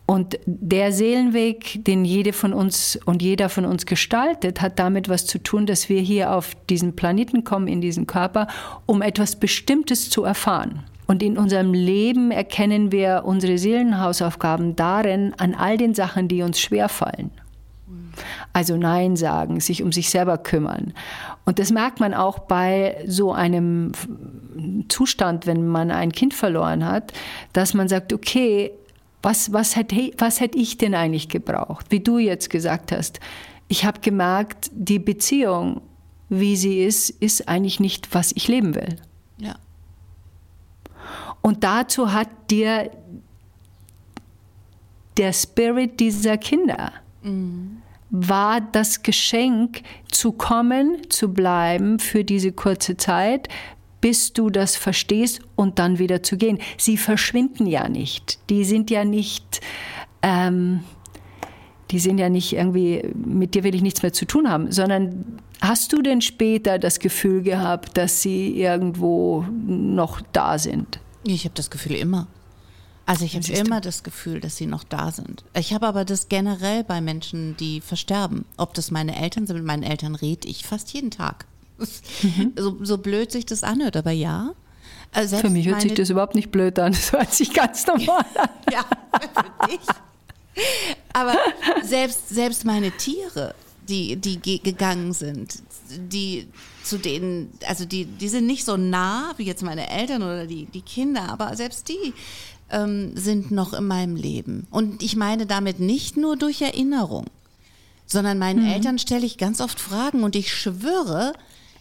Und 0.08 0.40
der 0.48 0.92
Seelenweg, 0.92 1.86
den 1.86 2.04
jede 2.04 2.34
von 2.34 2.52
uns 2.52 2.98
und 3.06 3.22
jeder 3.22 3.50
von 3.50 3.66
uns 3.66 3.86
gestaltet, 3.86 4.62
hat 4.62 4.80
damit 4.80 5.10
was 5.10 5.28
zu 5.28 5.38
tun, 5.38 5.68
dass 5.68 5.90
wir 5.90 6.02
hier 6.02 6.34
auf 6.34 6.56
diesen 6.72 6.96
Planeten 6.96 7.44
kommen, 7.44 7.68
in 7.68 7.82
diesen 7.82 8.08
Körper, 8.08 8.48
um 8.88 9.04
etwas 9.04 9.36
Bestimmtes 9.36 10.10
zu 10.10 10.24
erfahren. 10.24 10.86
Und 11.08 11.24
in 11.24 11.38
unserem 11.38 11.74
Leben 11.74 12.32
erkennen 12.32 12.91
wir 12.91 13.24
unsere 13.26 13.58
Seelenhausaufgaben 13.58 14.76
darin, 14.76 15.34
an 15.38 15.56
all 15.56 15.78
den 15.78 15.93
Sachen, 15.93 16.28
die 16.28 16.43
uns 16.43 16.60
schwerfallen. 16.60 17.32
Also 18.52 18.76
Nein 18.76 19.15
sagen, 19.15 19.60
sich 19.60 19.84
um 19.84 19.91
sich 19.91 20.10
selber 20.10 20.38
kümmern. 20.38 20.93
Und 21.46 21.60
das 21.60 21.72
merkt 21.72 22.00
man 22.00 22.13
auch 22.13 22.39
bei 22.39 22.98
so 23.08 23.32
einem 23.32 23.91
Zustand, 24.89 25.46
wenn 25.46 25.67
man 25.67 25.91
ein 25.91 26.12
Kind 26.12 26.34
verloren 26.34 26.86
hat, 26.86 27.13
dass 27.54 27.74
man 27.74 27.88
sagt, 27.88 28.12
okay, 28.12 28.72
was, 29.22 29.54
was, 29.54 29.76
hätte, 29.76 30.12
was 30.17 30.39
hätte 30.39 30.58
ich 30.58 30.78
denn 30.78 30.96
eigentlich 30.96 31.30
gebraucht? 31.30 31.88
Wie 31.89 32.00
du 32.00 32.17
jetzt 32.17 32.50
gesagt 32.50 32.91
hast, 32.91 33.20
ich 33.67 33.86
habe 33.86 34.00
gemerkt, 34.02 34.72
die 34.74 35.00
Beziehung, 35.00 35.82
wie 36.30 36.56
sie 36.56 36.84
ist, 36.84 37.10
ist 37.10 37.48
eigentlich 37.48 37.80
nicht, 37.80 38.13
was 38.13 38.32
ich 38.36 38.48
leben 38.48 38.76
will. 38.76 38.98
Und 41.41 41.63
dazu 41.63 42.12
hat 42.12 42.30
dir 42.50 42.91
der 45.17 45.34
Spirit 45.34 46.00
dieser 46.00 46.38
Kinder 46.38 46.91
mhm. 47.23 47.82
war 48.10 48.62
das 48.62 49.04
Geschenk 49.04 49.82
zu 50.10 50.32
kommen, 50.32 51.10
zu 51.10 51.34
bleiben 51.34 52.00
für 52.00 52.23
diese 52.23 52.52
kurze 52.52 52.97
Zeit, 52.97 53.50
bis 54.00 54.32
du 54.34 54.50
das 54.50 54.76
verstehst 54.76 55.41
und 55.56 55.80
dann 55.80 56.00
wieder 56.00 56.21
zu 56.21 56.38
gehen. 56.38 56.60
Sie 56.78 56.97
verschwinden 56.97 57.65
ja 57.65 57.89
nicht. 57.89 58.39
Die 58.50 58.63
sind 58.63 58.91
ja 58.91 59.04
nicht, 59.04 59.62
ähm, 60.21 60.82
die 61.89 62.00
sind 62.00 62.19
ja 62.19 62.30
nicht 62.30 62.54
irgendwie, 62.54 63.04
mit 63.15 63.56
dir 63.56 63.63
will 63.63 63.73
ich 63.73 63.82
nichts 63.82 64.04
mehr 64.04 64.13
zu 64.13 64.26
tun 64.26 64.50
haben, 64.50 64.71
sondern 64.71 65.39
hast 65.62 65.93
du 65.93 66.02
denn 66.02 66.21
später 66.21 66.78
das 66.78 67.00
Gefühl 67.00 67.41
gehabt, 67.41 67.97
dass 67.97 68.21
sie 68.21 68.62
irgendwo 68.62 69.45
noch 69.65 70.21
da 70.32 70.60
sind? 70.60 71.00
Ich 71.34 71.46
habe 71.46 71.56
das 71.56 71.70
Gefühl 71.70 71.96
immer. 71.96 72.28
Also 73.08 73.24
ich 73.24 73.36
habe 73.36 73.48
immer 73.54 73.80
das 73.80 74.04
Gefühl, 74.04 74.42
dass 74.42 74.58
sie 74.58 74.66
noch 74.66 74.84
da 74.84 75.12
sind. 75.12 75.46
Ich 75.54 75.74
habe 75.74 75.88
aber 75.88 76.04
das 76.04 76.28
generell 76.28 76.84
bei 76.84 77.00
Menschen, 77.00 77.56
die 77.56 77.80
versterben. 77.80 78.44
Ob 78.58 78.74
das 78.74 78.92
meine 78.92 79.16
Eltern 79.16 79.48
sind, 79.48 79.56
mit 79.56 79.66
meinen 79.66 79.84
Eltern 79.84 80.13
rede 80.13 80.46
ich 80.48 80.66
fast 80.66 80.92
jeden 80.92 81.10
Tag. 81.10 81.46
Mhm. 81.78 82.54
So, 82.60 82.78
so 82.84 82.98
blöd 82.98 83.32
sich 83.32 83.46
das 83.46 83.63
anhört, 83.63 83.96
aber 83.96 84.12
ja. 84.12 84.52
Also 85.13 85.38
für 85.38 85.50
mich 85.50 85.68
hört 85.68 85.82
sich 85.82 85.94
das 85.94 86.10
überhaupt 86.10 86.36
nicht 86.36 86.52
blöd 86.52 86.78
an. 86.80 86.92
Das 86.92 87.13
hört 87.13 87.34
sich 87.34 87.54
ganz 87.54 87.88
normal 87.88 88.26
an. 88.36 88.50
ja, 88.74 88.86
für 89.22 89.68
dich. 89.68 89.80
Aber 91.13 91.38
selbst, 91.84 92.28
selbst 92.28 92.66
meine 92.66 92.92
Tiere, 92.92 93.56
die, 93.88 94.18
die 94.18 94.62
gegangen 94.62 95.13
sind, 95.13 95.62
die 95.90 96.48
zu 96.88 96.97
denen, 96.97 97.52
also 97.67 97.86
die, 97.86 98.06
die 98.06 98.30
sind 98.30 98.45
nicht 98.45 98.65
so 98.65 98.78
nah 98.78 99.34
wie 99.38 99.43
jetzt 99.43 99.63
meine 99.63 99.89
Eltern 99.89 100.23
oder 100.23 100.47
die, 100.47 100.65
die 100.65 100.82
Kinder, 100.82 101.30
aber 101.30 101.56
selbst 101.56 101.89
die 101.89 102.13
ähm, 102.69 103.15
sind 103.15 103.52
noch 103.52 103.73
in 103.73 103.88
meinem 103.88 104.15
Leben. 104.15 104.67
Und 104.71 105.04
ich 105.04 105.15
meine 105.15 105.45
damit 105.45 105.80
nicht 105.80 106.17
nur 106.17 106.38
durch 106.38 106.62
Erinnerung, 106.62 107.26
sondern 108.06 108.38
meinen 108.38 108.63
mhm. 108.63 108.71
Eltern 108.71 109.00
stelle 109.00 109.26
ich 109.26 109.38
ganz 109.38 109.62
oft 109.62 109.80
Fragen 109.80 110.23
und 110.23 110.36
ich 110.36 110.54
schwöre, 110.54 111.34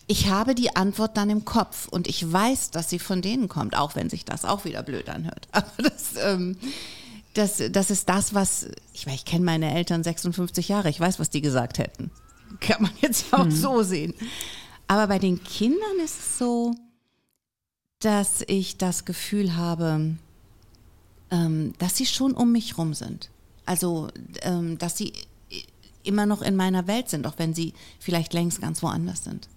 ich 0.08 0.28
habe 0.28 0.54
die 0.54 0.76
Antwort 0.76 1.16
dann 1.16 1.30
im 1.30 1.44
Kopf 1.44 1.88
und 1.88 2.06
ich 2.06 2.30
weiß, 2.30 2.70
dass 2.70 2.90
sie 2.90 2.98
von 2.98 3.22
denen 3.22 3.48
kommt, 3.48 3.76
auch 3.76 3.96
wenn 3.96 4.10
sich 4.10 4.24
das 4.24 4.44
auch 4.44 4.64
wieder 4.64 4.82
blöd 4.82 5.08
anhört. 5.08 5.48
Aber 5.52 5.70
das, 5.78 6.14
ähm, 6.20 6.56
das, 7.34 7.62
das 7.70 7.90
ist 7.90 8.08
das, 8.08 8.34
was, 8.34 8.68
ich, 8.92 9.06
ich 9.06 9.24
kenne 9.24 9.44
meine 9.44 9.74
Eltern 9.74 10.04
56 10.04 10.68
Jahre, 10.68 10.88
ich 10.88 11.00
weiß, 11.00 11.18
was 11.18 11.30
die 11.30 11.40
gesagt 11.40 11.78
hätten. 11.78 12.10
Kann 12.60 12.82
man 12.82 12.92
jetzt 13.00 13.32
auch 13.32 13.44
mhm. 13.44 13.50
so 13.50 13.82
sehen. 13.82 14.14
Aber 14.88 15.06
bei 15.08 15.18
den 15.18 15.42
Kindern 15.42 15.98
ist 16.04 16.18
es 16.18 16.38
so, 16.38 16.74
dass 18.00 18.44
ich 18.46 18.76
das 18.76 19.04
Gefühl 19.04 19.56
habe, 19.56 20.16
ähm, 21.30 21.72
dass 21.78 21.96
sie 21.96 22.06
schon 22.06 22.32
um 22.32 22.52
mich 22.52 22.78
rum 22.78 22.94
sind. 22.94 23.30
Also, 23.64 24.08
ähm, 24.42 24.78
dass 24.78 24.96
sie 24.96 25.12
immer 26.04 26.26
noch 26.26 26.42
in 26.42 26.56
meiner 26.56 26.86
Welt 26.86 27.08
sind, 27.08 27.26
auch 27.26 27.34
wenn 27.38 27.52
sie 27.52 27.74
vielleicht 27.98 28.32
längst 28.32 28.60
ganz 28.60 28.80
woanders 28.82 29.24
sind. 29.24 29.48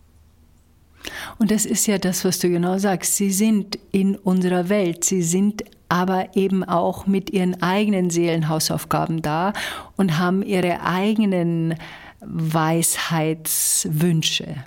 Und 1.37 1.51
das 1.51 1.65
ist 1.65 1.85
ja 1.87 1.97
das, 1.97 2.25
was 2.25 2.39
du 2.39 2.49
genau 2.49 2.77
sagst. 2.77 3.15
Sie 3.15 3.31
sind 3.31 3.79
in 3.91 4.15
unserer 4.15 4.67
Welt. 4.69 5.05
Sie 5.05 5.21
sind 5.21 5.63
aber 5.87 6.35
eben 6.35 6.63
auch 6.63 7.05
mit 7.07 7.29
ihren 7.31 7.61
eigenen 7.61 8.09
Seelenhausaufgaben 8.09 9.21
da 9.21 9.53
und 9.95 10.17
haben 10.17 10.43
ihre 10.43 10.81
eigenen 10.81 11.75
Weisheitswünsche. 12.21 14.65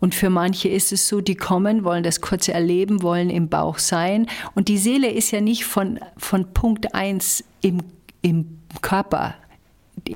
Und 0.00 0.14
für 0.14 0.30
manche 0.30 0.68
ist 0.68 0.92
es 0.92 1.08
so, 1.08 1.20
die 1.20 1.34
kommen, 1.34 1.84
wollen 1.84 2.02
das 2.02 2.20
kurze 2.20 2.52
erleben, 2.52 3.02
wollen 3.02 3.30
im 3.30 3.48
Bauch 3.48 3.78
sein. 3.78 4.26
Und 4.54 4.68
die 4.68 4.78
Seele 4.78 5.10
ist 5.10 5.30
ja 5.30 5.40
nicht 5.40 5.64
von, 5.64 6.00
von 6.16 6.52
Punkt 6.52 6.94
1 6.94 7.44
im, 7.60 7.80
im 8.22 8.58
Körper, 8.82 9.34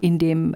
in 0.01 0.19
dem 0.19 0.55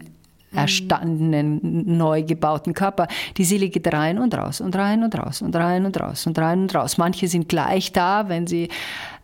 erstandenen, 0.55 1.61
neu 1.97 2.23
gebauten 2.23 2.75
Körper. 2.75 3.09
Die 3.37 3.45
Seele 3.45 3.69
geht 3.69 3.93
rein 3.93 4.19
und 4.19 4.35
raus 4.35 4.61
und 4.61 4.77
rein 4.77 5.03
und 5.03 5.17
raus 5.17 5.43
und 5.43 5.55
rein 5.57 5.87
und 5.87 5.99
raus 5.99 6.27
und 6.27 6.39
rein 6.39 6.63
und 6.63 6.75
raus. 6.75 6.99
Manche 6.99 7.29
sind 7.29 7.49
gleich 7.49 7.93
da, 7.93 8.29
wenn 8.29 8.47
sie 8.47 8.69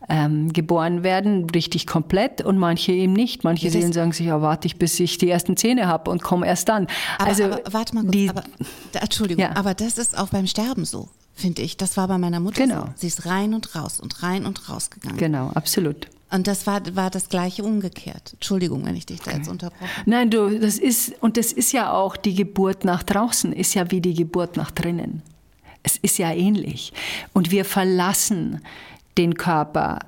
ähm, 0.08 0.52
geboren 0.52 1.02
werden, 1.02 1.48
richtig 1.50 1.86
komplett 1.86 2.40
und 2.40 2.58
manche 2.58 2.92
eben 2.92 3.12
nicht. 3.12 3.44
Manche 3.44 3.70
Seelen 3.70 3.92
sagen 3.92 4.12
sich, 4.12 4.26
ja, 4.26 4.40
warte 4.40 4.66
ich, 4.66 4.76
bis 4.76 4.98
ich 5.00 5.18
die 5.18 5.28
ersten 5.28 5.56
Zähne 5.56 5.86
habe 5.86 6.10
und 6.10 6.22
komme 6.22 6.46
erst 6.46 6.68
dann. 6.68 6.86
Aber, 7.18 7.28
also, 7.28 7.44
aber, 7.44 7.60
warte 7.70 7.94
mal 7.94 8.02
kurz, 8.02 8.12
die, 8.12 8.30
aber, 8.30 8.42
Entschuldigung, 8.92 9.44
ja. 9.44 9.56
aber 9.56 9.74
das 9.74 9.98
ist 9.98 10.16
auch 10.16 10.28
beim 10.28 10.46
Sterben 10.46 10.84
so, 10.84 11.08
finde 11.34 11.62
ich. 11.62 11.76
Das 11.76 11.96
war 11.96 12.08
bei 12.08 12.16
meiner 12.16 12.40
Mutter 12.40 12.62
genau. 12.62 12.86
so. 12.86 12.92
Sie 12.96 13.06
ist 13.08 13.26
rein 13.26 13.52
und 13.52 13.74
raus 13.74 14.00
und 14.00 14.22
rein 14.22 14.46
und 14.46 14.68
raus 14.70 14.90
gegangen. 14.90 15.18
Genau, 15.18 15.50
absolut. 15.54 16.08
Und 16.30 16.46
das 16.46 16.66
war, 16.66 16.82
war 16.94 17.10
das 17.10 17.28
gleiche 17.28 17.62
umgekehrt. 17.64 18.34
Entschuldigung, 18.34 18.84
wenn 18.84 18.96
ich 18.96 19.06
dich 19.06 19.20
da 19.20 19.30
okay. 19.30 19.38
jetzt 19.38 19.48
unterbrochen 19.48 19.88
habe. 19.88 20.10
Nein, 20.10 20.30
du, 20.30 20.58
das 20.58 20.78
ist, 20.78 21.14
und 21.22 21.36
das 21.36 21.52
ist 21.52 21.72
ja 21.72 21.92
auch 21.92 22.16
die 22.16 22.34
Geburt 22.34 22.84
nach 22.84 23.02
draußen, 23.02 23.52
ist 23.52 23.74
ja 23.74 23.90
wie 23.90 24.00
die 24.00 24.14
Geburt 24.14 24.56
nach 24.56 24.70
drinnen. 24.70 25.22
Es 25.82 25.96
ist 25.96 26.18
ja 26.18 26.32
ähnlich. 26.32 26.92
Und 27.32 27.50
wir 27.50 27.64
verlassen 27.64 28.60
den 29.16 29.34
Körper 29.34 30.00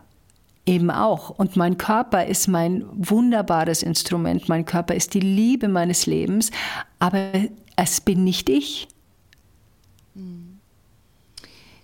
eben 0.67 0.91
auch. 0.91 1.31
Und 1.31 1.57
mein 1.57 1.79
Körper 1.79 2.27
ist 2.27 2.49
mein 2.49 2.85
wunderbares 2.93 3.83
Instrument. 3.83 4.49
Mein 4.49 4.67
Körper 4.67 4.95
ist 4.95 5.15
die 5.15 5.21
Liebe 5.21 5.69
meines 5.69 6.07
Lebens, 6.07 6.51
aber 6.99 7.33
es 7.77 8.01
bin 8.01 8.25
nicht 8.25 8.49
ich. 8.49 8.89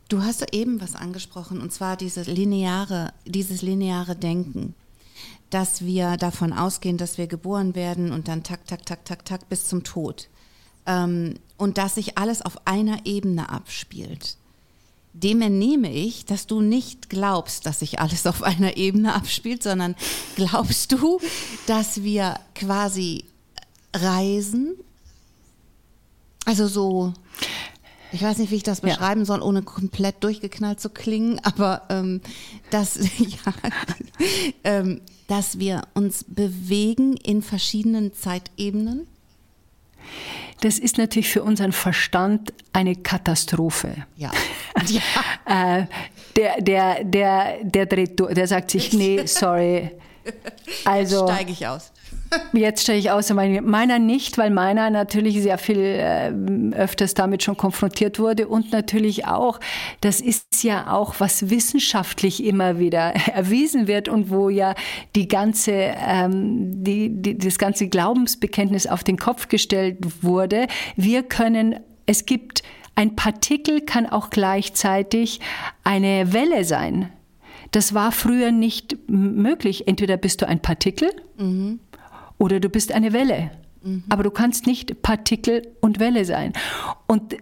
Du 0.09 0.23
hast 0.23 0.55
eben 0.55 0.81
was 0.81 0.95
angesprochen, 0.95 1.61
und 1.61 1.73
zwar 1.73 1.97
dieses 1.97 2.29
lineare, 2.29 3.13
dieses 3.25 3.63
lineare 3.63 4.15
Denken, 4.15 4.75
dass 5.51 5.85
wir 5.85 6.17
davon 6.17 6.53
ausgehen, 6.53 6.97
dass 6.97 7.19
wir 7.19 7.27
geboren 7.27 7.75
werden 7.75 8.13
und 8.13 8.29
dann 8.29 8.45
tak, 8.45 8.67
tak, 8.67 8.87
tak, 8.87 9.05
tak, 9.05 9.25
tak 9.25 9.49
bis 9.49 9.67
zum 9.67 9.83
Tod. 9.83 10.29
Ähm, 10.87 11.35
und 11.57 11.79
dass 11.79 11.97
sich 11.97 12.19
alles 12.19 12.43
auf 12.43 12.67
einer 12.67 13.05
Ebene 13.05 13.49
abspielt. 13.49 14.37
Dem 15.13 15.41
entnehme 15.41 15.91
ich, 15.93 16.27
dass 16.27 16.47
du 16.47 16.61
nicht 16.61 17.09
glaubst, 17.09 17.67
dass 17.67 17.81
sich 17.81 17.99
alles 17.99 18.27
auf 18.27 18.43
einer 18.43 18.77
Ebene 18.77 19.15
abspielt, 19.15 19.63
sondern 19.63 19.97
glaubst 20.37 20.93
du, 20.93 21.19
dass 21.67 22.03
wir 22.03 22.39
quasi 22.55 23.25
reisen? 23.95 24.75
Also 26.45 26.69
so 26.69 27.15
ich 28.17 28.23
weiß 28.23 28.39
nicht, 28.39 28.51
wie 28.51 28.57
ich 28.57 28.63
das 28.63 28.81
beschreiben 28.81 29.21
ja. 29.21 29.27
soll, 29.27 29.43
ohne 29.43 29.63
komplett 29.63 30.25
durchgeknallt 30.25 30.81
zu 30.81 30.89
klingen, 30.89 31.39
aber 31.43 31.83
ähm, 31.91 32.23
dass, 32.71 32.99
ja, 33.19 33.53
ähm, 34.65 35.03
dass 35.29 35.59
wir 35.59 35.83
uns 35.93 36.25
bewegen 36.27 37.17
in 37.19 37.43
verschiedenen 37.43 38.15
Zeitebenen. 38.15 39.07
Das 40.63 40.79
ist 40.79 40.97
natürlich 40.97 41.29
für 41.29 41.43
unseren 41.43 41.73
Verstand 41.73 42.55
eine 42.73 42.97
Katastrophe. 42.97 44.07
Ja. 44.17 44.33
ja. 44.87 45.81
äh, 45.81 45.87
der, 46.37 46.63
der, 46.63 47.05
der, 47.05 47.65
der 47.65 47.87
dreht 47.87 48.19
durch, 48.19 48.33
der 48.33 48.49
sagt 48.49 48.71
sich, 48.71 48.93
nee, 48.95 49.27
sorry. 49.27 49.91
Also 50.85 51.29
steige 51.29 51.53
ich 51.53 51.67
aus. 51.69 51.93
Jetzt 52.53 52.83
stelle 52.83 52.99
ich 52.99 53.11
aus, 53.11 53.33
meiner 53.33 53.99
nicht, 53.99 54.39
weil 54.39 54.51
meiner 54.51 54.91
natürlich 54.91 55.43
sehr 55.43 55.59
viel 55.59 55.79
äh, 55.79 56.33
öfters 56.75 57.15
damit 57.15 57.43
schon 57.43 57.57
konfrontiert 57.57 58.19
wurde 58.19 58.49
und 58.49 58.73
natürlich 58.73 59.27
auch, 59.27 59.61
das 60.01 60.21
ist 60.21 60.65
ja 60.65 60.93
auch, 60.93 61.17
was 61.19 61.51
wissenschaftlich 61.51 62.45
immer 62.45 62.79
wieder 62.79 63.15
erwiesen 63.35 63.87
wird 63.87 64.09
und 64.09 64.31
wo 64.31 64.49
ja 64.49 64.75
die 65.15 65.29
ganze, 65.29 65.73
ähm, 65.73 66.85
die, 66.85 67.11
die, 67.11 67.39
das 67.39 67.59
ganze 67.59 67.89
Glaubensbekenntnis 67.89 68.87
auf 68.87 69.05
den 69.05 69.19
Kopf 69.19 69.49
gestellt 69.49 69.99
wurde. 70.23 70.67
Wir 70.97 71.23
können, 71.23 71.81
es 72.07 72.27
gibt 72.27 72.63
ein 72.95 73.15
Partikel 73.15 73.83
kann 73.83 74.07
auch 74.07 74.31
gleichzeitig 74.31 75.41
eine 75.85 76.33
Welle 76.33 76.65
sein. 76.65 77.13
Das 77.73 77.93
war 77.93 78.11
früher 78.11 78.53
nicht 78.53 78.97
möglich. 79.07 79.87
Entweder 79.87 80.17
bist 80.17 80.41
du 80.41 80.49
ein 80.49 80.61
Partikel 80.61 81.11
mhm 81.37 81.81
oder 82.39 82.61
du 82.61 82.69
bist 82.69 82.93
eine 82.93 83.13
Welle. 83.13 83.51
Mhm. 83.83 84.05
Aber 84.09 84.23
du 84.23 84.31
kannst 84.31 84.67
nicht 84.67 85.03
Partikel 85.03 85.63
und 85.81 86.01
Welle 86.01 86.25
sein. 86.25 86.53
Und 87.07 87.37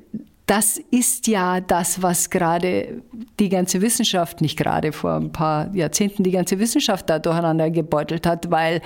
das 0.47 0.79
ist 0.91 1.27
ja 1.27 1.61
das, 1.61 2.03
was 2.03 2.29
gerade 2.29 3.03
die 3.41 3.49
ganze 3.49 3.81
Wissenschaft, 3.81 4.41
nicht 4.43 4.59
gerade 4.59 4.93
vor 4.93 5.15
ein 5.15 5.33
paar 5.33 5.75
Jahrzehnten, 5.75 6.23
die 6.23 6.33
ganze 6.33 6.59
Wissenschaft 6.59 7.09
da 7.09 7.19
durcheinander 7.19 7.71
gebeutelt 7.71 8.27
hat, 8.27 8.51
weil 8.51 8.83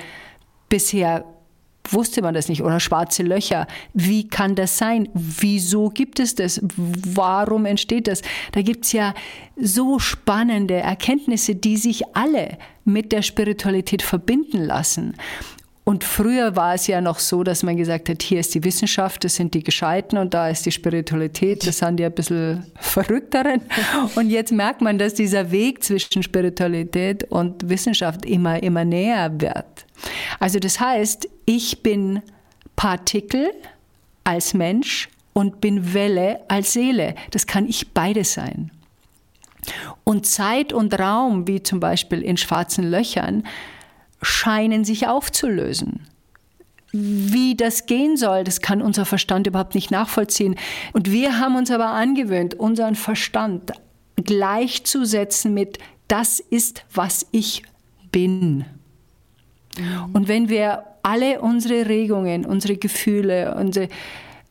bisher 0.68 1.24
wusste 1.92 2.22
man 2.22 2.34
das 2.34 2.48
nicht. 2.48 2.62
Oder 2.62 2.80
schwarze 2.80 3.22
Löcher. 3.22 3.66
Wie 3.92 4.28
kann 4.28 4.54
das 4.54 4.78
sein? 4.78 5.08
Wieso 5.14 5.88
gibt 5.88 6.20
es 6.20 6.34
das? 6.34 6.60
Warum 6.76 7.66
entsteht 7.66 8.06
das? 8.06 8.22
Da 8.52 8.62
gibt 8.62 8.84
es 8.84 8.92
ja 8.92 9.14
so 9.56 9.98
spannende 9.98 10.74
Erkenntnisse, 10.74 11.54
die 11.54 11.76
sich 11.76 12.04
alle 12.14 12.58
mit 12.84 13.10
der 13.10 13.22
Spiritualität 13.22 14.02
verbinden 14.02 14.64
lassen. 14.64 15.14
Und 15.88 16.04
früher 16.04 16.54
war 16.54 16.74
es 16.74 16.86
ja 16.86 17.00
noch 17.00 17.18
so, 17.18 17.42
dass 17.42 17.62
man 17.62 17.74
gesagt 17.78 18.10
hat, 18.10 18.22
hier 18.22 18.40
ist 18.40 18.54
die 18.54 18.62
Wissenschaft, 18.62 19.24
das 19.24 19.36
sind 19.36 19.54
die 19.54 19.64
Gescheiten 19.64 20.18
und 20.18 20.34
da 20.34 20.50
ist 20.50 20.66
die 20.66 20.70
Spiritualität, 20.70 21.66
das 21.66 21.78
sind 21.78 21.96
die 21.96 22.04
ein 22.04 22.12
bisschen 22.12 22.66
verrückteren. 22.78 23.62
Und 24.14 24.28
jetzt 24.28 24.52
merkt 24.52 24.82
man, 24.82 24.98
dass 24.98 25.14
dieser 25.14 25.50
Weg 25.50 25.82
zwischen 25.82 26.22
Spiritualität 26.22 27.24
und 27.30 27.70
Wissenschaft 27.70 28.26
immer, 28.26 28.62
immer 28.62 28.84
näher 28.84 29.40
wird. 29.40 29.86
Also 30.38 30.58
das 30.58 30.78
heißt, 30.78 31.26
ich 31.46 31.82
bin 31.82 32.20
Partikel 32.76 33.50
als 34.24 34.52
Mensch 34.52 35.08
und 35.32 35.62
bin 35.62 35.94
Welle 35.94 36.40
als 36.48 36.74
Seele. 36.74 37.14
Das 37.30 37.46
kann 37.46 37.66
ich 37.66 37.94
beides 37.94 38.34
sein. 38.34 38.70
Und 40.04 40.26
Zeit 40.26 40.74
und 40.74 40.92
Raum, 40.98 41.48
wie 41.48 41.62
zum 41.62 41.80
Beispiel 41.80 42.20
in 42.20 42.36
schwarzen 42.36 42.90
Löchern, 42.90 43.44
scheinen 44.22 44.84
sich 44.84 45.06
aufzulösen. 45.06 46.06
Wie 46.92 47.54
das 47.54 47.86
gehen 47.86 48.16
soll, 48.16 48.44
das 48.44 48.60
kann 48.60 48.80
unser 48.80 49.04
Verstand 49.04 49.46
überhaupt 49.46 49.74
nicht 49.74 49.90
nachvollziehen. 49.90 50.56
Und 50.92 51.12
wir 51.12 51.38
haben 51.38 51.56
uns 51.56 51.70
aber 51.70 51.88
angewöhnt, 51.88 52.54
unseren 52.54 52.94
Verstand 52.94 53.72
gleichzusetzen 54.16 55.52
mit 55.52 55.78
das 56.08 56.40
ist, 56.40 56.84
was 56.92 57.26
ich 57.30 57.62
bin. 58.10 58.64
Und 60.12 60.28
wenn 60.28 60.48
wir 60.48 60.84
alle 61.02 61.40
unsere 61.40 61.88
Regungen, 61.88 62.44
unsere 62.44 62.76
Gefühle, 62.76 63.54
unsere, 63.54 63.88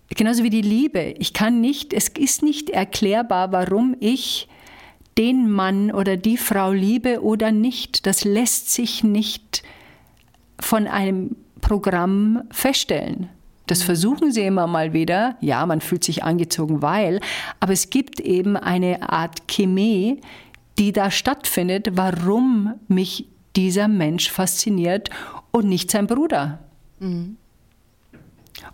genauso 0.10 0.43
wie 0.43 0.49
die 0.49 0.62
Liebe, 0.62 1.15
ich 1.17 1.34
kann 1.34 1.60
nicht, 1.60 1.91
es 1.91 2.10
ist 2.10 2.43
nicht 2.43 2.69
erklärbar, 2.69 3.51
warum 3.51 3.95
ich 3.99 4.47
den 5.17 5.49
Mann 5.49 5.91
oder 5.91 6.17
die 6.17 6.38
Frau 6.38 6.71
liebe 6.71 7.23
oder 7.23 7.51
nicht. 7.51 8.06
Das 8.06 8.23
lässt 8.23 8.71
sich 8.71 9.03
nicht 9.03 9.63
von 10.60 10.88
einem 10.88 11.36
Programm 11.62 12.43
feststellen. 12.51 13.30
Das 13.67 13.84
versuchen 13.84 14.32
sie 14.32 14.43
immer 14.43 14.65
mal 14.65 14.93
wieder. 14.93 15.36
Ja, 15.41 15.65
man 15.65 15.82
fühlt 15.82 16.03
sich 16.03 16.23
angezogen, 16.23 16.82
weil. 16.82 17.19
Aber 17.60 17.73
es 17.73 17.89
gibt 17.89 18.19
eben 18.19 18.56
eine 18.56 19.10
Art 19.10 19.47
Chemie, 19.47 20.21
die 20.80 20.93
da 20.93 21.12
stattfindet, 21.12 21.89
warum 21.93 22.75
mich 22.88 23.27
dieser 23.56 23.88
Mensch 23.88 24.32
fasziniert 24.32 25.10
und 25.51 25.67
nicht 25.67 25.91
sein 25.91 26.08
Bruder. 26.08 26.60
Mhm. 26.99 27.38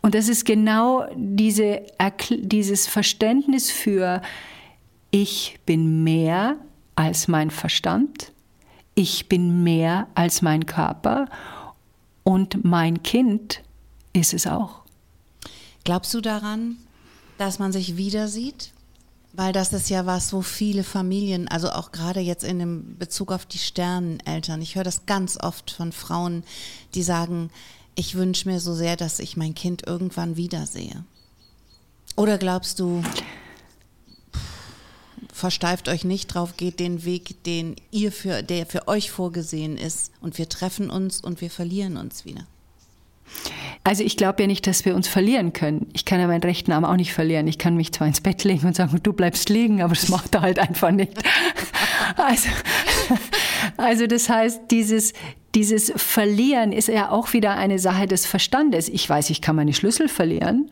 Und 0.01 0.15
das 0.15 0.29
ist 0.29 0.45
genau 0.45 1.06
diese, 1.15 1.82
dieses 2.29 2.88
Verständnis 2.88 3.71
für, 3.71 4.21
ich 5.13 5.60
bin 5.67 6.04
mehr 6.04 6.58
als 6.95 7.28
mein 7.28 7.52
Verstand, 7.52 8.32
ich 8.95 9.30
bin 9.30 9.63
mehr 9.63 10.08
als 10.15 10.41
mein 10.41 10.65
Körper 10.65 11.30
und 12.23 12.65
mein 12.65 13.04
Kind 13.04 13.62
ist 14.13 14.34
es 14.34 14.47
auch. 14.47 14.82
Glaubst 15.84 16.15
du 16.15 16.21
daran, 16.21 16.78
dass 17.38 17.60
man 17.60 17.71
sich 17.71 17.95
wieder 17.95 18.28
sieht? 18.28 18.71
Weil 19.34 19.54
das 19.54 19.71
ist 19.71 19.91
ja 19.91 20.08
was, 20.08 20.34
wo 20.34 20.41
viele 20.41 20.84
Familien, 20.84 21.47
also 21.47 21.69
auch 21.69 21.91
gerade 21.91 22.19
jetzt 22.19 22.43
in 22.43 22.58
dem 22.58 22.97
Bezug 22.97 23.32
auf 23.32 23.45
die 23.45 23.60
Sterneneltern, 23.60 24.63
ich 24.63 24.73
höre 24.73 24.84
das 24.84 25.06
ganz 25.06 25.38
oft 25.39 25.69
von 25.69 25.91
Frauen, 25.91 26.43
die 26.95 27.04
sagen, 27.04 27.52
ich 27.93 28.15
wünsche 28.15 28.49
mir 28.49 28.60
so 28.60 28.73
sehr, 28.73 28.95
dass 28.95 29.19
ich 29.19 29.38
mein 29.38 29.54
Kind 29.54 29.86
irgendwann 29.86 30.38
wiedersehe. 30.38 31.04
Oder 32.15 32.39
glaubst 32.39 32.80
du, 32.80 33.04
versteift 35.33 35.89
euch 35.89 36.05
nicht 36.05 36.27
drauf, 36.27 36.55
geht 36.55 36.79
den 36.79 37.03
Weg, 37.03 37.43
den 37.43 37.75
ihr 37.91 38.11
für, 38.11 38.43
der 38.43 38.65
für 38.65 38.87
euch 38.87 39.11
vorgesehen 39.11 39.77
ist 39.77 40.11
und 40.21 40.37
wir 40.37 40.47
treffen 40.47 40.89
uns 40.89 41.21
und 41.21 41.41
wir 41.41 41.49
verlieren 41.49 41.97
uns 41.97 42.23
wieder. 42.23 42.45
Also 43.83 44.03
ich 44.03 44.15
glaube 44.15 44.43
ja 44.43 44.47
nicht, 44.47 44.65
dass 44.67 44.85
wir 44.85 44.95
uns 44.95 45.07
verlieren 45.07 45.51
können. 45.51 45.87
Ich 45.93 46.05
kann 46.05 46.19
ja 46.19 46.27
meinen 46.27 46.43
rechten 46.43 46.71
Arm 46.71 46.85
auch 46.85 46.95
nicht 46.95 47.13
verlieren. 47.13 47.47
Ich 47.47 47.57
kann 47.57 47.75
mich 47.75 47.91
zwar 47.91 48.07
ins 48.07 48.21
Bett 48.21 48.43
legen 48.43 48.65
und 48.67 48.75
sagen, 48.75 48.97
du 49.01 49.11
bleibst 49.11 49.49
liegen, 49.49 49.81
aber 49.81 49.93
das 49.93 50.07
macht 50.07 50.35
er 50.35 50.41
halt 50.41 50.59
einfach 50.59 50.91
nicht. 50.91 51.11
Also, 52.17 52.49
also 53.77 54.07
das 54.07 54.29
heißt, 54.29 54.63
dieses, 54.69 55.13
dieses 55.55 55.91
Verlieren 55.95 56.71
ist 56.73 56.89
ja 56.89 57.09
auch 57.09 57.33
wieder 57.33 57.55
eine 57.55 57.79
Sache 57.79 58.07
des 58.07 58.25
Verstandes. 58.25 58.89
Ich 58.89 59.09
weiß, 59.09 59.29
ich 59.29 59.41
kann 59.41 59.55
meine 59.55 59.73
Schlüssel 59.73 60.09
verlieren. 60.09 60.69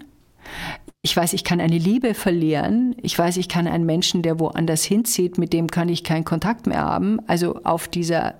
Ich 1.04 1.18
weiß, 1.18 1.34
ich 1.34 1.44
kann 1.44 1.60
eine 1.60 1.80
Liebe 1.80 2.14
verlieren. 2.14 2.96
Ich 3.02 3.18
weiß, 3.18 3.38
ich 3.38 3.50
kann 3.50 3.68
einen 3.68 3.86
Menschen, 3.86 4.22
der 4.22 4.40
woanders 4.40 4.84
hinzieht, 4.84 5.40
mit 5.40 5.52
dem 5.52 5.68
kann 5.68 5.90
ich 5.90 6.04
keinen 6.04 6.26
Kontakt 6.26 6.68
mehr 6.68 6.82
haben. 6.82 7.20
Also 7.28 7.60
auf 7.64 7.88
dieser 7.88 8.36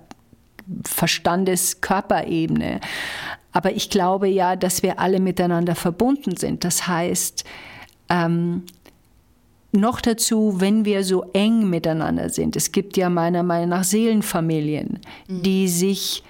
Verstandes-Körperebene. 0.84 2.80
Aber 3.50 3.72
ich 3.72 3.90
glaube 3.90 4.28
ja, 4.28 4.54
dass 4.54 4.84
wir 4.84 5.00
alle 5.00 5.18
miteinander 5.18 5.74
verbunden 5.74 6.36
sind. 6.36 6.62
Das 6.64 6.86
heißt, 6.86 7.44
ähm, 8.08 8.62
noch 9.72 10.00
dazu, 10.00 10.60
wenn 10.60 10.84
wir 10.84 11.02
so 11.02 11.24
eng 11.32 11.68
miteinander 11.68 12.28
sind. 12.28 12.54
Es 12.54 12.70
gibt 12.70 12.96
ja 12.96 13.08
meiner 13.08 13.42
Meinung 13.42 13.70
nach 13.70 13.84
Seelenfamilien, 13.84 15.00
mhm. 15.26 15.42
die 15.42 15.66
sich 15.66 16.22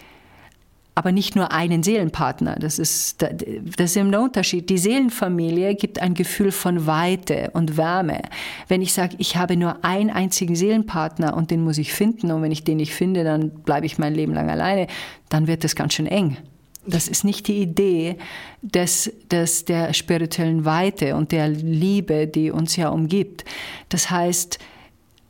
aber 0.95 1.11
nicht 1.11 1.37
nur 1.37 1.53
einen 1.53 1.83
Seelenpartner. 1.83 2.57
Das 2.57 2.79
ist, 2.79 3.23
das 3.23 3.91
ist 3.91 3.97
eben 3.97 4.11
der 4.11 4.21
Unterschied. 4.21 4.69
Die 4.69 4.77
Seelenfamilie 4.77 5.75
gibt 5.75 6.03
ein 6.03 6.15
Gefühl 6.15 6.53
von 6.53 6.87
Weite 6.87 7.51
und 7.55 7.77
Wärme. 7.79 8.21
Wenn 8.69 8.83
ich 8.83 8.93
sage, 8.93 9.17
ich 9.19 9.37
habe 9.37 9.57
nur 9.57 9.85
einen 9.85 10.11
einzigen 10.11 10.55
Seelenpartner 10.55 11.35
und 11.35 11.51
den 11.51 11.65
muss 11.65 11.79
ich 11.79 11.93
finden 11.93 12.31
und 12.31 12.43
wenn 12.43 12.53
ich 12.53 12.65
den 12.65 12.77
nicht 12.77 12.95
finde, 12.95 13.25
dann 13.25 13.51
bleibe 13.51 13.87
ich 13.87 13.99
mein 13.99 14.15
Leben 14.15 14.35
lang 14.35 14.51
alleine, 14.51 14.87
dann 15.31 15.47
wird 15.47 15.65
das 15.65 15.75
ganz 15.77 15.95
schön 15.95 16.07
eng. 16.07 16.37
Das 16.85 17.09
ist 17.09 17.25
nicht 17.25 17.47
die 17.47 17.63
Idee 17.63 18.17
des, 18.61 19.13
des, 19.31 19.65
der 19.65 19.95
spirituellen 19.95 20.65
Weite 20.65 21.17
und 21.17 21.33
der 21.33 21.49
Liebe, 21.49 22.27
die 22.27 22.51
uns 22.51 22.77
ja 22.77 22.89
umgibt. 22.89 23.45
Das 23.89 24.11
heißt, 24.11 24.59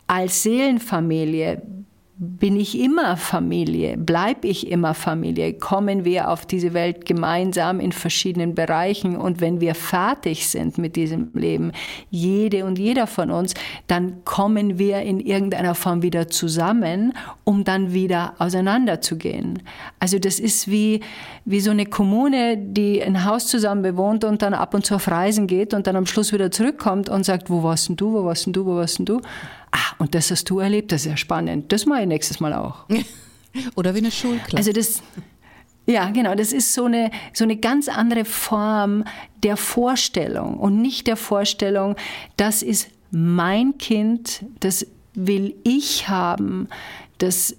als 0.07 0.42
Seelenfamilie 0.42 1.62
bin 2.25 2.55
ich 2.55 2.79
immer 2.79 3.17
Familie, 3.17 3.97
bleibe 3.97 4.47
ich 4.47 4.71
immer 4.71 4.95
Familie, 4.95 5.55
kommen 5.55 6.05
wir 6.05 6.31
auf 6.31 6.47
diese 6.47 6.73
Welt 6.73 7.05
gemeinsam 7.05 7.81
in 7.81 7.91
verschiedenen 7.91 8.55
Bereichen 8.55 9.17
und 9.17 9.41
wenn 9.41 9.61
wir 9.61 9.75
fertig 9.75 10.47
sind 10.47 10.79
mit 10.79 10.95
diesem 10.95 11.31
Leben, 11.35 11.73
jede 12.11 12.65
und 12.65 12.79
jeder 12.79 13.09
von 13.09 13.33
uns, 13.33 13.55
dann 13.89 14.25
kommen 14.25 14.79
wir 14.79 15.01
in 15.01 15.19
irgendeiner 15.19 15.75
Form 15.75 16.03
wieder 16.03 16.29
zusammen, 16.29 17.13
um 17.43 17.65
dann 17.65 17.93
wieder 17.93 18.35
auseinanderzugehen. 18.39 19.61
Also 19.99 20.21
das 20.21 20.39
ist 20.39 20.71
wie, 20.71 21.01
wie 21.45 21.59
so 21.59 21.73
eine 21.73 21.87
Kommune, 21.87 22.57
die 22.57 23.03
ein 23.03 23.25
Haus 23.25 23.49
zusammen 23.49 23.83
bewohnt 23.83 24.23
und 24.23 24.43
dann 24.43 24.55
ab 24.55 24.75
und 24.75 24.87
zu 24.87 24.95
auf 24.95 25.09
Reisen 25.09 25.49
geht 25.49 25.75
und 25.75 25.89
dann 25.89 25.97
am 25.97 26.07
Schluss 26.07 26.33
wieder 26.33 26.53
zurückkommt 26.53 27.09
und 27.09 27.25
sagt, 27.25 27.51
wo 27.51 27.65
warst 27.65 27.89
denn 27.89 27.97
du, 27.97 28.13
wo 28.13 28.25
warst 28.25 28.47
denn 28.47 28.53
du, 28.53 28.65
wo 28.65 28.77
warst 28.77 29.01
denn 29.01 29.07
du? 29.07 29.21
Ah, 29.73 29.97
und 29.99 30.15
das 30.15 30.31
hast 30.31 30.49
du 30.51 30.61
erlebt, 30.61 30.93
das 30.93 31.03
ist 31.03 31.11
ja 31.11 31.17
spannend. 31.17 31.73
Das 31.73 31.87
mache 31.87 32.03
ich 32.03 32.07
nächstes 32.07 32.41
Mal 32.41 32.53
auch. 32.53 32.87
Oder 33.75 33.95
wie 33.95 33.99
eine 33.99 34.11
Schulklasse. 34.11 34.57
Also 34.57 34.73
das, 34.73 35.03
ja, 35.87 36.11
genau, 36.11 36.35
das 36.35 36.53
ist 36.53 36.75
so 36.75 36.85
eine, 36.85 37.11
so 37.33 37.45
eine 37.45 37.57
ganz 37.57 37.89
andere 37.89 38.25
Form 38.25 39.05
der 39.43 39.57
Vorstellung 39.57 40.59
und 40.59 40.81
nicht 40.81 41.07
der 41.07 41.17
Vorstellung, 41.17 41.97
das 42.37 42.63
ist 42.63 42.89
mein 43.11 43.79
Kind, 43.79 44.45
das 44.61 44.87
will 45.15 45.55
ich 45.65 46.09
haben, 46.09 46.69
das 47.19 47.57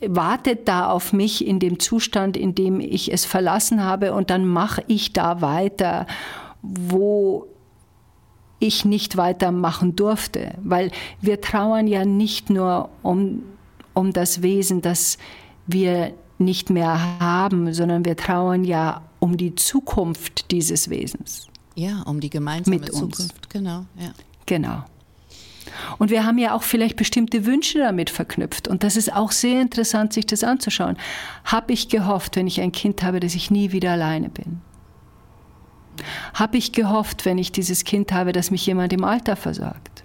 wartet 0.00 0.68
da 0.68 0.90
auf 0.90 1.12
mich 1.12 1.46
in 1.46 1.58
dem 1.58 1.78
Zustand, 1.78 2.36
in 2.36 2.54
dem 2.54 2.80
ich 2.80 3.12
es 3.12 3.24
verlassen 3.24 3.82
habe 3.82 4.12
und 4.14 4.30
dann 4.30 4.46
mache 4.46 4.82
ich 4.86 5.12
da 5.12 5.40
weiter, 5.40 6.06
wo 6.62 7.46
ich 8.58 8.84
nicht 8.84 9.16
weitermachen 9.16 9.96
durfte, 9.96 10.54
weil 10.62 10.90
wir 11.20 11.40
trauern 11.40 11.86
ja 11.86 12.04
nicht 12.04 12.50
nur 12.50 12.88
um, 13.02 13.42
um 13.94 14.12
das 14.12 14.42
Wesen, 14.42 14.82
das 14.82 15.18
wir 15.66 16.12
nicht 16.38 16.70
mehr 16.70 17.20
haben, 17.20 17.72
sondern 17.72 18.04
wir 18.04 18.16
trauern 18.16 18.64
ja 18.64 19.02
um 19.18 19.36
die 19.36 19.54
Zukunft 19.54 20.50
dieses 20.50 20.88
Wesens. 20.90 21.48
Ja, 21.74 22.02
um 22.02 22.20
die 22.20 22.30
gemeinsame 22.30 22.78
Mit 22.78 22.92
Zukunft, 22.92 23.20
uns. 23.20 23.48
genau. 23.48 23.86
Ja. 23.98 24.12
Genau. 24.46 24.84
Und 25.98 26.10
wir 26.10 26.24
haben 26.24 26.38
ja 26.38 26.54
auch 26.54 26.62
vielleicht 26.62 26.96
bestimmte 26.96 27.44
Wünsche 27.44 27.78
damit 27.78 28.10
verknüpft. 28.10 28.68
Und 28.68 28.82
das 28.82 28.96
ist 28.96 29.12
auch 29.12 29.30
sehr 29.30 29.60
interessant, 29.60 30.12
sich 30.12 30.26
das 30.26 30.42
anzuschauen. 30.42 30.96
Habe 31.44 31.72
ich 31.72 31.88
gehofft, 31.88 32.36
wenn 32.36 32.46
ich 32.46 32.60
ein 32.60 32.72
Kind 32.72 33.02
habe, 33.02 33.20
dass 33.20 33.34
ich 33.34 33.50
nie 33.50 33.72
wieder 33.72 33.92
alleine 33.92 34.28
bin? 34.28 34.60
Habe 36.34 36.56
ich 36.56 36.72
gehofft, 36.72 37.24
wenn 37.24 37.38
ich 37.38 37.52
dieses 37.52 37.84
Kind 37.84 38.12
habe, 38.12 38.32
dass 38.32 38.50
mich 38.50 38.64
jemand 38.66 38.92
im 38.92 39.04
Alter 39.04 39.36
versorgt? 39.36 40.04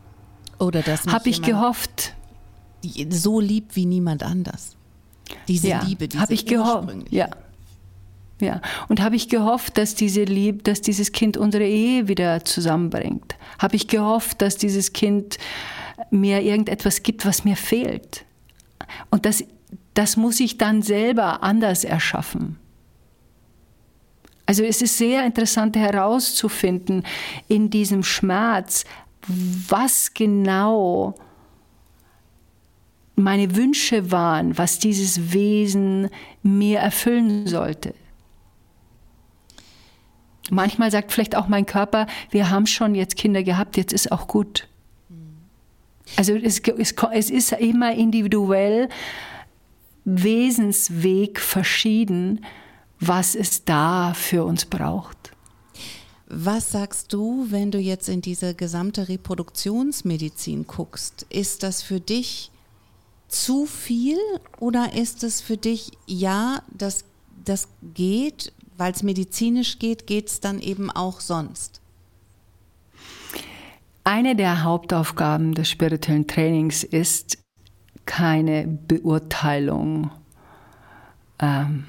Oder 0.59 0.81
dass 0.81 1.07
Habe 1.07 1.29
ich 1.29 1.41
gehofft, 1.41 2.13
so 3.09 3.39
lieb 3.39 3.75
wie 3.75 3.85
niemand 3.85 4.23
anders. 4.23 4.75
Diese 5.47 5.69
ja, 5.69 5.83
Liebe, 5.83 6.07
diese 6.07 6.21
habe 6.21 6.33
ich 6.33 6.45
gehofft, 6.45 6.89
ja. 7.09 7.29
Ja, 8.41 8.61
und 8.89 9.01
habe 9.01 9.15
ich 9.15 9.29
gehofft, 9.29 9.77
dass 9.77 9.95
diese 9.95 10.23
Liebe, 10.23 10.63
dass 10.63 10.81
dieses 10.81 11.11
Kind 11.11 11.37
unsere 11.37 11.65
Ehe 11.65 12.07
wieder 12.07 12.43
zusammenbringt? 12.43 13.35
Habe 13.59 13.75
ich 13.75 13.87
gehofft, 13.87 14.41
dass 14.41 14.57
dieses 14.57 14.91
Kind 14.91 15.37
mir 16.11 16.41
irgendetwas 16.41 17.03
gibt, 17.03 17.25
was 17.25 17.45
mir 17.45 17.55
fehlt? 17.55 18.25
Und 19.09 19.25
das, 19.25 19.45
das 19.93 20.17
muss 20.17 20.39
ich 20.39 20.57
dann 20.57 20.81
selber 20.81 21.41
anders 21.43 21.83
erschaffen. 21.83 22.57
Also 24.53 24.65
es 24.65 24.83
ist 24.83 24.99
sehr 24.99 25.25
interessant 25.25 25.75
herauszufinden 25.75 27.01
in 27.47 27.71
diesem 27.71 28.03
Schmerz, 28.03 28.85
was 29.67 30.13
genau 30.13 31.15
meine 33.15 33.55
Wünsche 33.55 34.11
waren, 34.11 34.55
was 34.55 34.77
dieses 34.77 35.33
Wesen 35.33 36.11
mir 36.43 36.81
erfüllen 36.81 37.47
sollte. 37.47 37.95
Manchmal 40.51 40.91
sagt 40.91 41.11
vielleicht 41.11 41.35
auch 41.35 41.47
mein 41.47 41.65
Körper, 41.65 42.05
wir 42.29 42.51
haben 42.51 42.67
schon 42.67 42.93
jetzt 42.93 43.15
Kinder 43.15 43.41
gehabt, 43.41 43.75
jetzt 43.75 43.91
ist 43.91 44.11
auch 44.11 44.27
gut. 44.27 44.67
Also 46.15 46.35
es, 46.35 46.59
es, 46.59 46.93
es 47.11 47.29
ist 47.31 47.53
immer 47.53 47.95
individuell, 47.95 48.87
Wesensweg 50.05 51.39
verschieden, 51.39 52.45
was 53.07 53.35
es 53.35 53.65
da 53.65 54.13
für 54.13 54.45
uns 54.45 54.65
braucht. 54.65 55.31
Was 56.27 56.71
sagst 56.71 57.13
du, 57.13 57.47
wenn 57.49 57.69
du 57.69 57.77
jetzt 57.77 58.09
in 58.09 58.21
diese 58.21 58.55
gesamte 58.55 59.07
Reproduktionsmedizin 59.07 60.65
guckst? 60.65 61.25
Ist 61.29 61.63
das 61.63 61.83
für 61.83 61.99
dich 61.99 62.49
zu 63.27 63.65
viel 63.65 64.17
oder 64.59 64.93
ist 64.93 65.23
es 65.23 65.41
für 65.41 65.57
dich, 65.57 65.91
ja, 66.07 66.63
das, 66.71 67.03
das 67.43 67.67
geht, 67.93 68.53
weil 68.77 68.93
es 68.93 69.03
medizinisch 69.03 69.79
geht, 69.79 70.07
geht 70.07 70.29
es 70.29 70.39
dann 70.39 70.59
eben 70.59 70.89
auch 70.89 71.19
sonst? 71.19 71.81
Eine 74.03 74.35
der 74.35 74.63
Hauptaufgaben 74.63 75.53
des 75.53 75.69
spirituellen 75.69 76.27
Trainings 76.27 76.83
ist 76.83 77.37
keine 78.05 78.67
Beurteilung 78.67 80.11
ähm, 81.39 81.85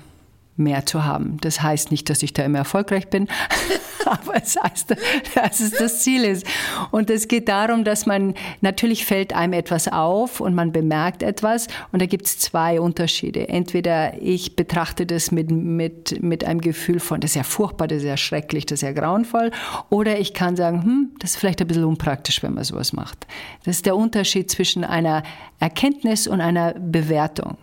mehr 0.56 0.86
zu 0.86 1.04
haben. 1.04 1.38
Das 1.40 1.62
heißt 1.62 1.90
nicht, 1.90 2.08
dass 2.10 2.22
ich 2.22 2.32
da 2.32 2.44
immer 2.44 2.58
erfolgreich 2.58 3.08
bin, 3.08 3.28
aber 4.06 4.36
es 4.36 4.56
heißt, 4.60 4.94
dass 5.34 5.60
es 5.60 5.72
das 5.72 6.02
Ziel 6.02 6.24
ist. 6.24 6.46
Und 6.90 7.10
es 7.10 7.28
geht 7.28 7.48
darum, 7.48 7.84
dass 7.84 8.06
man, 8.06 8.34
natürlich 8.60 9.04
fällt 9.04 9.32
einem 9.32 9.54
etwas 9.54 9.88
auf 9.88 10.40
und 10.40 10.54
man 10.54 10.72
bemerkt 10.72 11.22
etwas 11.22 11.66
und 11.92 12.00
da 12.00 12.06
gibt 12.06 12.26
es 12.26 12.38
zwei 12.38 12.80
Unterschiede. 12.80 13.48
Entweder 13.48 14.20
ich 14.22 14.56
betrachte 14.56 15.06
das 15.06 15.30
mit, 15.32 15.50
mit, 15.50 16.22
mit 16.22 16.44
einem 16.44 16.60
Gefühl 16.60 17.00
von, 17.00 17.20
das 17.20 17.32
ist 17.32 17.36
ja 17.36 17.42
furchtbar, 17.42 17.88
das 17.88 17.98
ist 17.98 18.04
ja 18.04 18.16
schrecklich, 18.16 18.66
das 18.66 18.78
ist 18.78 18.82
ja 18.82 18.92
grauenvoll, 18.92 19.50
oder 19.90 20.18
ich 20.18 20.34
kann 20.34 20.56
sagen, 20.56 20.82
hm, 20.82 21.10
das 21.18 21.30
ist 21.30 21.36
vielleicht 21.38 21.60
ein 21.60 21.66
bisschen 21.66 21.84
unpraktisch, 21.84 22.42
wenn 22.42 22.54
man 22.54 22.64
sowas 22.64 22.92
macht. 22.92 23.26
Das 23.64 23.76
ist 23.76 23.86
der 23.86 23.96
Unterschied 23.96 24.50
zwischen 24.50 24.84
einer 24.84 25.22
Erkenntnis 25.58 26.28
und 26.28 26.40
einer 26.40 26.74
Bewertung. 26.74 27.56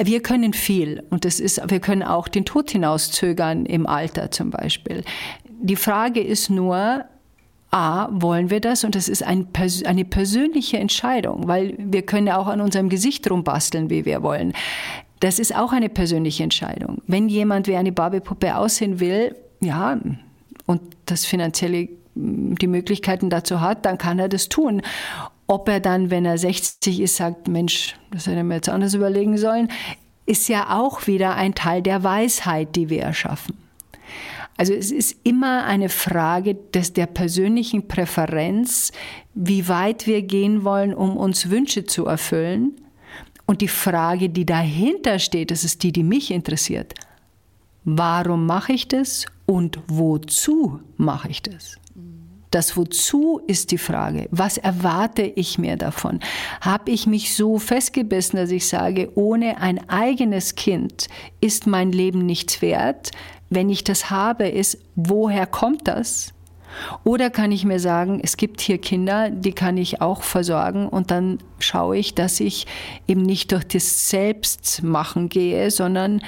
Wir 0.00 0.22
können 0.22 0.52
viel 0.52 1.02
und 1.10 1.24
das 1.24 1.40
ist, 1.40 1.60
wir 1.68 1.80
können 1.80 2.02
auch 2.02 2.28
den 2.28 2.44
Tod 2.44 2.70
hinauszögern 2.70 3.66
im 3.66 3.86
Alter 3.86 4.30
zum 4.30 4.50
Beispiel. 4.50 5.02
Die 5.60 5.76
Frage 5.76 6.20
ist 6.20 6.50
nur, 6.50 7.04
A, 7.70 8.08
wollen 8.10 8.50
wir 8.50 8.60
das? 8.60 8.84
Und 8.84 8.94
das 8.94 9.08
ist 9.08 9.22
ein, 9.22 9.48
eine 9.84 10.04
persönliche 10.04 10.78
Entscheidung, 10.78 11.48
weil 11.48 11.74
wir 11.78 12.02
können 12.02 12.30
auch 12.30 12.46
an 12.46 12.60
unserem 12.60 12.88
Gesicht 12.88 13.30
rumbasteln, 13.30 13.90
wie 13.90 14.04
wir 14.04 14.22
wollen. 14.22 14.54
Das 15.20 15.38
ist 15.38 15.54
auch 15.54 15.72
eine 15.72 15.88
persönliche 15.88 16.44
Entscheidung. 16.44 17.02
Wenn 17.06 17.28
jemand 17.28 17.66
wie 17.66 17.76
eine 17.76 17.92
Barbiepuppe 17.92 18.56
aussehen 18.56 19.00
will, 19.00 19.34
ja, 19.60 19.98
und 20.66 20.80
das 21.06 21.24
finanzielle 21.24 21.88
die 22.14 22.66
Möglichkeiten 22.66 23.30
dazu 23.30 23.60
hat, 23.60 23.84
dann 23.84 23.98
kann 23.98 24.18
er 24.18 24.28
das 24.28 24.48
tun. 24.48 24.82
Ob 25.48 25.68
er 25.68 25.80
dann, 25.80 26.10
wenn 26.10 26.26
er 26.26 26.36
60 26.36 27.00
ist, 27.00 27.16
sagt, 27.16 27.48
Mensch, 27.48 27.96
das 28.10 28.26
hätte 28.26 28.44
mir 28.44 28.56
jetzt 28.56 28.68
anders 28.68 28.94
überlegen 28.94 29.38
sollen, 29.38 29.68
ist 30.26 30.48
ja 30.48 30.78
auch 30.78 31.06
wieder 31.06 31.36
ein 31.36 31.54
Teil 31.54 31.82
der 31.82 32.04
Weisheit, 32.04 32.76
die 32.76 32.90
wir 32.90 33.02
erschaffen. 33.02 33.56
Also 34.58 34.74
es 34.74 34.90
ist 34.90 35.16
immer 35.24 35.64
eine 35.64 35.88
Frage 35.88 36.54
des, 36.54 36.92
der 36.92 37.06
persönlichen 37.06 37.88
Präferenz, 37.88 38.92
wie 39.34 39.68
weit 39.68 40.06
wir 40.06 40.20
gehen 40.20 40.64
wollen, 40.64 40.92
um 40.92 41.16
uns 41.16 41.48
Wünsche 41.48 41.84
zu 41.84 42.06
erfüllen. 42.06 42.72
Und 43.46 43.62
die 43.62 43.68
Frage, 43.68 44.28
die 44.28 44.44
dahinter 44.44 45.18
steht, 45.18 45.50
das 45.50 45.64
ist 45.64 45.82
die, 45.82 45.92
die 45.92 46.02
mich 46.02 46.30
interessiert. 46.30 46.92
Warum 47.84 48.44
mache 48.44 48.74
ich 48.74 48.86
das 48.86 49.24
und 49.46 49.78
wozu 49.86 50.80
mache 50.98 51.30
ich 51.30 51.40
das? 51.40 51.77
Das 52.50 52.76
Wozu 52.76 53.40
ist 53.46 53.70
die 53.72 53.78
Frage. 53.78 54.28
Was 54.30 54.56
erwarte 54.56 55.22
ich 55.22 55.58
mir 55.58 55.76
davon? 55.76 56.20
Habe 56.60 56.90
ich 56.90 57.06
mich 57.06 57.34
so 57.34 57.58
festgebissen, 57.58 58.38
dass 58.38 58.50
ich 58.50 58.66
sage, 58.66 59.10
ohne 59.14 59.60
ein 59.60 59.88
eigenes 59.90 60.54
Kind 60.54 61.08
ist 61.40 61.66
mein 61.66 61.92
Leben 61.92 62.24
nichts 62.24 62.62
wert? 62.62 63.10
Wenn 63.50 63.68
ich 63.68 63.84
das 63.84 64.10
habe, 64.10 64.48
ist, 64.48 64.78
woher 64.94 65.46
kommt 65.46 65.88
das? 65.88 66.34
Oder 67.04 67.30
kann 67.30 67.52
ich 67.52 67.64
mir 67.64 67.80
sagen, 67.80 68.20
es 68.22 68.36
gibt 68.36 68.60
hier 68.60 68.78
Kinder, 68.78 69.30
die 69.30 69.52
kann 69.52 69.76
ich 69.76 70.00
auch 70.00 70.22
versorgen 70.22 70.88
und 70.88 71.10
dann 71.10 71.38
schaue 71.58 71.96
ich, 71.96 72.14
dass 72.14 72.40
ich 72.40 72.66
eben 73.06 73.22
nicht 73.22 73.52
durch 73.52 73.64
das 73.64 74.10
Selbstmachen 74.10 75.28
gehe, 75.28 75.70
sondern 75.70 76.20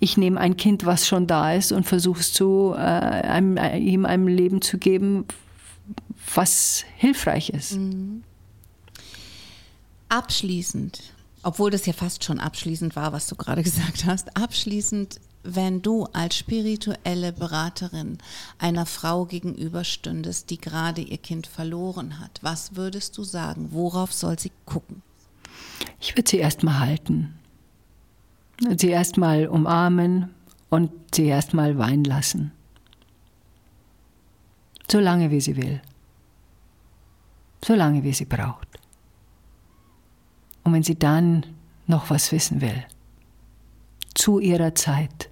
ich 0.00 0.16
nehme 0.16 0.40
ein 0.40 0.56
Kind, 0.56 0.86
was 0.86 1.06
schon 1.06 1.26
da 1.26 1.52
ist 1.52 1.72
und 1.72 1.84
versuche 1.84 2.20
es 2.20 2.32
zu, 2.32 2.72
äh, 2.74 2.78
einem, 2.78 3.58
ihm 3.58 4.06
ein 4.06 4.26
Leben 4.26 4.62
zu 4.62 4.78
geben, 4.78 5.26
was 6.34 6.84
hilfreich 6.96 7.50
ist. 7.50 7.76
Mhm. 7.76 8.24
Abschließend, 10.08 11.00
obwohl 11.42 11.70
das 11.70 11.86
ja 11.86 11.92
fast 11.92 12.24
schon 12.24 12.40
abschließend 12.40 12.96
war, 12.96 13.12
was 13.12 13.28
du 13.28 13.36
gerade 13.36 13.62
gesagt 13.62 14.06
hast, 14.06 14.36
abschließend, 14.36 15.20
wenn 15.42 15.82
du 15.82 16.04
als 16.12 16.36
spirituelle 16.36 17.32
Beraterin 17.32 18.18
einer 18.58 18.86
Frau 18.86 19.26
gegenüberstündest, 19.26 20.48
die 20.50 20.58
gerade 20.58 21.02
ihr 21.02 21.18
Kind 21.18 21.46
verloren 21.46 22.20
hat, 22.20 22.40
was 22.42 22.76
würdest 22.76 23.16
du 23.18 23.24
sagen? 23.24 23.68
Worauf 23.70 24.12
soll 24.12 24.38
sie 24.38 24.52
gucken? 24.64 25.02
Ich 25.98 26.16
würde 26.16 26.30
sie 26.30 26.38
erstmal 26.38 26.78
halten 26.80 27.39
sie 28.76 28.88
erstmal 28.88 29.46
umarmen 29.46 30.30
und 30.68 30.90
sie 31.14 31.26
erstmal 31.26 31.78
weinen 31.78 32.04
lassen. 32.04 32.52
So 34.90 34.98
lange 34.98 35.30
wie 35.30 35.40
sie 35.40 35.56
will. 35.56 35.80
So 37.64 37.74
lange 37.74 38.02
wie 38.02 38.12
sie 38.12 38.24
braucht. 38.24 38.68
Und 40.64 40.72
wenn 40.72 40.82
sie 40.82 40.98
dann 40.98 41.46
noch 41.86 42.10
was 42.10 42.32
wissen 42.32 42.60
will, 42.60 42.84
zu 44.14 44.38
ihrer 44.38 44.74
Zeit, 44.74 45.30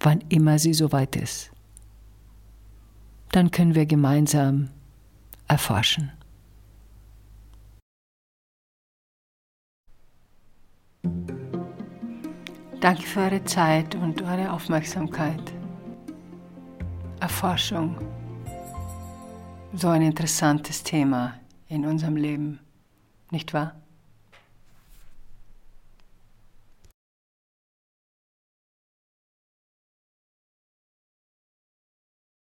wann 0.00 0.20
immer 0.28 0.58
sie 0.58 0.74
soweit 0.74 1.16
ist, 1.16 1.50
dann 3.32 3.50
können 3.50 3.74
wir 3.74 3.86
gemeinsam 3.86 4.70
erforschen. 5.48 6.12
Danke 12.80 13.02
für 13.02 13.20
eure 13.20 13.44
Zeit 13.44 13.96
und 13.96 14.22
eure 14.22 14.52
Aufmerksamkeit. 14.52 15.52
Erforschung. 17.18 17.96
So 19.74 19.88
ein 19.88 20.02
interessantes 20.02 20.84
Thema 20.84 21.34
in 21.66 21.84
unserem 21.84 22.14
Leben, 22.14 22.60
nicht 23.32 23.52
wahr? 23.52 23.74